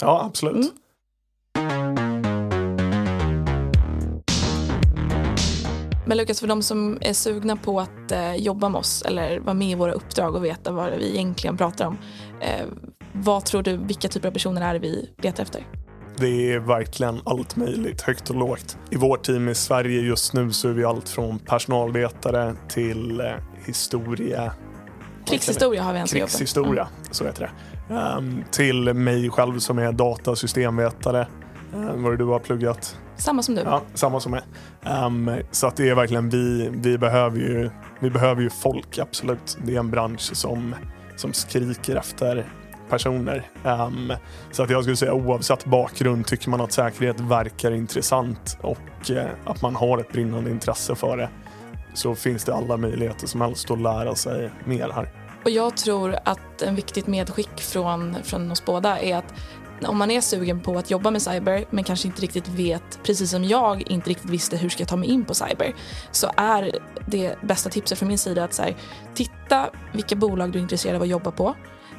Ja, 0.00 0.24
absolut. 0.24 0.54
Mm. 0.56 0.70
Men 6.10 6.16
Lukas, 6.16 6.40
för 6.40 6.46
de 6.46 6.62
som 6.62 6.98
är 7.00 7.12
sugna 7.12 7.56
på 7.56 7.80
att 7.80 8.12
eh, 8.12 8.34
jobba 8.34 8.68
med 8.68 8.78
oss 8.78 9.02
eller 9.02 9.40
vara 9.40 9.54
med 9.54 9.70
i 9.70 9.74
våra 9.74 9.92
uppdrag 9.92 10.34
och 10.34 10.44
veta 10.44 10.72
vad 10.72 10.90
vi 10.90 11.10
egentligen 11.10 11.56
pratar 11.56 11.86
om. 11.86 11.98
Eh, 12.40 12.66
vad 13.12 13.44
tror 13.44 13.62
du, 13.62 13.76
vilka 13.76 14.08
typer 14.08 14.28
av 14.28 14.32
personer 14.32 14.62
är 14.62 14.72
det 14.72 14.78
vi 14.78 15.10
letar 15.22 15.42
efter? 15.42 15.66
Det 16.16 16.52
är 16.52 16.58
verkligen 16.58 17.20
allt 17.24 17.56
möjligt, 17.56 18.00
högt 18.00 18.30
och 18.30 18.36
lågt. 18.36 18.78
I 18.90 18.96
vårt 18.96 19.22
team 19.22 19.48
i 19.48 19.54
Sverige 19.54 20.00
just 20.00 20.34
nu 20.34 20.52
så 20.52 20.68
är 20.68 20.72
vi 20.72 20.84
allt 20.84 21.08
från 21.08 21.38
personalvetare 21.38 22.54
till 22.68 23.20
eh, 23.20 23.26
historia. 23.66 24.52
Krigshistoria 25.30 25.82
har 25.82 25.92
vi 25.92 25.98
en 25.98 26.06
Krigshistoria, 26.06 26.82
mm. 26.82 27.04
så 27.10 27.24
heter 27.24 27.40
det. 27.88 27.94
Um, 27.94 28.44
till 28.50 28.94
mig 28.94 29.30
själv 29.30 29.58
som 29.58 29.78
är 29.78 29.92
datasystemvetare. 29.92 31.26
Um, 31.74 32.02
vad 32.02 32.18
du 32.18 32.24
har 32.24 32.38
pluggat? 32.38 32.96
Samma 33.16 33.42
som 33.42 33.54
du. 33.54 33.60
Ja, 33.60 33.82
samma 33.94 34.20
som 34.20 34.32
mig. 34.32 34.42
Um, 35.04 35.30
så 35.50 35.66
att 35.66 35.76
det 35.76 35.88
är 35.88 35.94
verkligen 35.94 36.28
vi, 36.30 36.70
vi, 36.72 36.98
behöver 36.98 37.38
ju, 37.38 37.70
vi 38.00 38.10
behöver 38.10 38.42
ju 38.42 38.50
folk, 38.50 38.98
absolut. 38.98 39.58
Det 39.64 39.74
är 39.74 39.78
en 39.78 39.90
bransch 39.90 40.36
som, 40.36 40.74
som 41.16 41.32
skriker 41.32 41.96
efter 41.96 42.46
personer. 42.88 43.46
Um, 43.64 44.12
så 44.50 44.62
att 44.62 44.70
jag 44.70 44.82
skulle 44.82 44.96
säga 44.96 45.14
oavsett 45.14 45.64
bakgrund 45.64 46.26
tycker 46.26 46.50
man 46.50 46.60
att 46.60 46.72
säkerhet 46.72 47.20
verkar 47.20 47.70
intressant 47.70 48.58
och 48.60 49.10
uh, 49.10 49.22
att 49.44 49.62
man 49.62 49.76
har 49.76 49.98
ett 49.98 50.12
brinnande 50.12 50.50
intresse 50.50 50.94
för 50.94 51.16
det 51.16 51.28
så 51.94 52.14
finns 52.14 52.44
det 52.44 52.54
alla 52.54 52.76
möjligheter 52.76 53.26
som 53.26 53.40
helst 53.40 53.70
att 53.70 53.80
lära 53.80 54.14
sig 54.14 54.50
mer 54.64 54.90
här. 54.94 55.08
Och 55.44 55.50
jag 55.50 55.76
tror 55.76 56.18
att 56.24 56.62
en 56.62 56.74
viktigt 56.74 57.06
medskick 57.06 57.60
från, 57.60 58.16
från 58.22 58.50
oss 58.50 58.64
båda 58.64 58.98
är 58.98 59.16
att 59.16 59.34
om 59.86 59.98
man 59.98 60.10
är 60.10 60.20
sugen 60.20 60.60
på 60.60 60.78
att 60.78 60.90
jobba 60.90 61.10
med 61.10 61.22
cyber 61.22 61.64
men 61.70 61.84
kanske 61.84 62.08
inte 62.08 62.22
riktigt 62.22 62.48
vet, 62.48 63.02
precis 63.02 63.30
som 63.30 63.44
jag 63.44 63.90
inte 63.90 64.10
riktigt 64.10 64.30
visste 64.30 64.56
hur 64.56 64.68
ska 64.68 64.80
jag 64.80 64.88
ta 64.88 64.96
mig 64.96 65.08
in 65.08 65.24
på 65.24 65.34
cyber, 65.34 65.74
så 66.10 66.30
är 66.36 66.78
det 67.06 67.42
bästa 67.42 67.70
tipset 67.70 67.98
från 67.98 68.08
min 68.08 68.18
sida 68.18 68.44
att 68.44 68.54
så 68.54 68.62
här, 68.62 68.76
titta 69.14 69.70
vilka 69.92 70.16
bolag 70.16 70.52
du 70.52 70.58
är 70.58 70.62
intresserad 70.62 70.96
av 70.96 71.02
att 71.02 71.08
jobba 71.08 71.30
på. 71.30 71.54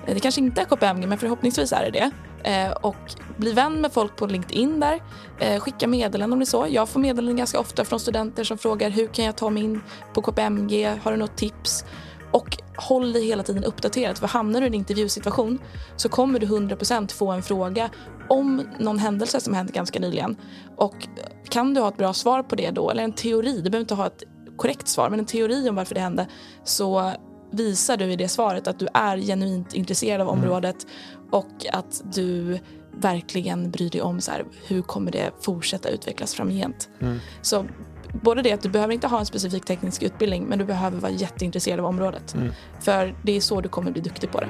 Eh, 0.08 0.14
det 0.14 0.20
kanske 0.20 0.42
inte 0.42 0.62
är 0.62 0.66
KPMG 0.66 1.08
men 1.08 1.18
förhoppningsvis 1.18 1.72
är 1.72 1.92
det 1.92 1.92
det. 1.92 2.12
Eh, 2.44 2.72
och 2.72 3.14
bli 3.38 3.54
vän 3.54 3.82
med 3.82 3.94
folk 3.94 4.16
på 4.16 4.28
LinkedIn 4.28 4.80
där. 4.80 5.02
Eh, 5.40 5.60
skicka 5.60 5.88
meddelanden 5.88 6.34
om 6.34 6.40
det 6.40 6.44
är 6.44 6.46
så. 6.46 6.68
Jag 6.70 6.90
får 6.90 7.00
meddelanden 7.00 7.36
ganska 7.36 7.60
ofta 7.60 7.86
från 7.86 8.00
studenter 8.00 8.44
som 8.44 8.58
frågar 8.58 8.90
hur 8.90 9.08
kan 9.08 9.26
jag 9.26 9.36
ta 9.36 9.50
mig 9.50 9.64
in 9.64 9.82
på 10.14 10.22
KPMG? 10.22 10.98
Har 11.04 11.12
du 11.12 11.18
något 11.18 11.38
tips? 11.38 11.86
Och 12.32 12.58
håll 12.78 13.14
dig 13.14 13.26
hela 13.26 13.44
tiden 13.44 13.64
uppdaterad. 13.64 14.18
För 14.18 14.28
hamnar 14.28 14.60
du 14.62 14.66
i 14.66 14.70
en 14.70 14.74
intervjusituation 14.74 15.60
så 15.96 16.10
kommer 16.10 16.40
du 16.40 16.48
100% 16.48 17.14
få 17.14 17.32
en 17.32 17.44
fråga 17.44 17.90
om 18.30 18.68
någon 18.80 19.00
händelse 19.00 19.40
som 19.40 19.54
hänt 19.54 19.74
ganska 19.74 20.00
nyligen. 20.00 20.36
Och 20.76 21.08
kan 21.50 21.74
du 21.74 21.82
ha 21.82 21.88
ett 21.88 21.98
bra 21.98 22.14
svar 22.14 22.44
på 22.44 22.56
det 22.56 22.72
då, 22.72 22.90
eller 22.90 23.04
en 23.04 23.14
teori, 23.14 23.56
du 23.56 23.70
behöver 23.70 23.80
inte 23.80 23.96
ha 23.96 24.08
ett 24.08 24.24
korrekt 24.58 24.88
svar, 24.88 25.10
men 25.10 25.20
en 25.20 25.26
teori 25.26 25.70
om 25.70 25.76
varför 25.76 25.96
det 25.96 26.02
hände, 26.02 26.28
så 26.64 27.14
visar 27.52 27.98
du 27.98 28.12
i 28.12 28.16
det 28.16 28.28
svaret 28.28 28.68
att 28.68 28.80
du 28.80 28.88
är 28.94 29.18
genuint 29.18 29.74
intresserad 29.74 30.22
av 30.22 30.28
mm. 30.28 30.40
området 30.40 30.88
och 31.32 31.66
att 31.74 32.02
du 32.16 32.60
verkligen 32.98 33.72
bryr 33.72 33.90
dig 33.90 34.02
om 34.02 34.22
så 34.22 34.32
här, 34.32 34.46
hur 34.68 34.82
kommer 34.82 35.12
det 35.12 35.32
fortsätta 35.42 35.90
utvecklas 35.90 36.34
framgent. 36.34 36.90
Mm. 37.00 37.20
Så 37.42 37.66
både 38.14 38.42
det 38.42 38.52
att 38.52 38.62
du 38.62 38.70
behöver 38.70 38.94
inte 38.94 39.08
ha 39.08 39.20
en 39.20 39.26
specifik 39.26 39.66
teknisk 39.66 40.04
utbildning 40.04 40.46
men 40.46 40.60
du 40.60 40.66
behöver 40.66 40.98
vara 40.98 41.12
jätteintresserad 41.12 41.80
av 41.80 41.86
området. 41.86 42.34
Mm. 42.34 42.54
För 42.80 43.16
det 43.22 43.38
är 43.38 43.42
så 43.42 43.62
du 43.62 43.70
kommer 43.70 43.92
bli 43.92 44.02
duktig 44.02 44.32
på 44.32 44.40
det. 44.40 44.48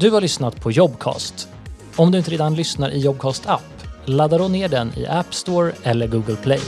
Du 0.00 0.10
har 0.10 0.20
lyssnat 0.20 0.60
på 0.60 0.70
Jobcast. 0.70 1.48
Om 1.96 2.12
du 2.12 2.18
inte 2.18 2.30
redan 2.30 2.54
lyssnar 2.54 2.90
i 2.90 2.98
Jobcast 2.98 3.48
app, 3.48 3.84
ladda 4.04 4.38
då 4.38 4.48
ner 4.48 4.68
den 4.68 4.92
i 4.96 5.06
App 5.06 5.34
Store 5.34 5.72
eller 5.82 6.06
Google 6.06 6.36
Play. 6.36 6.60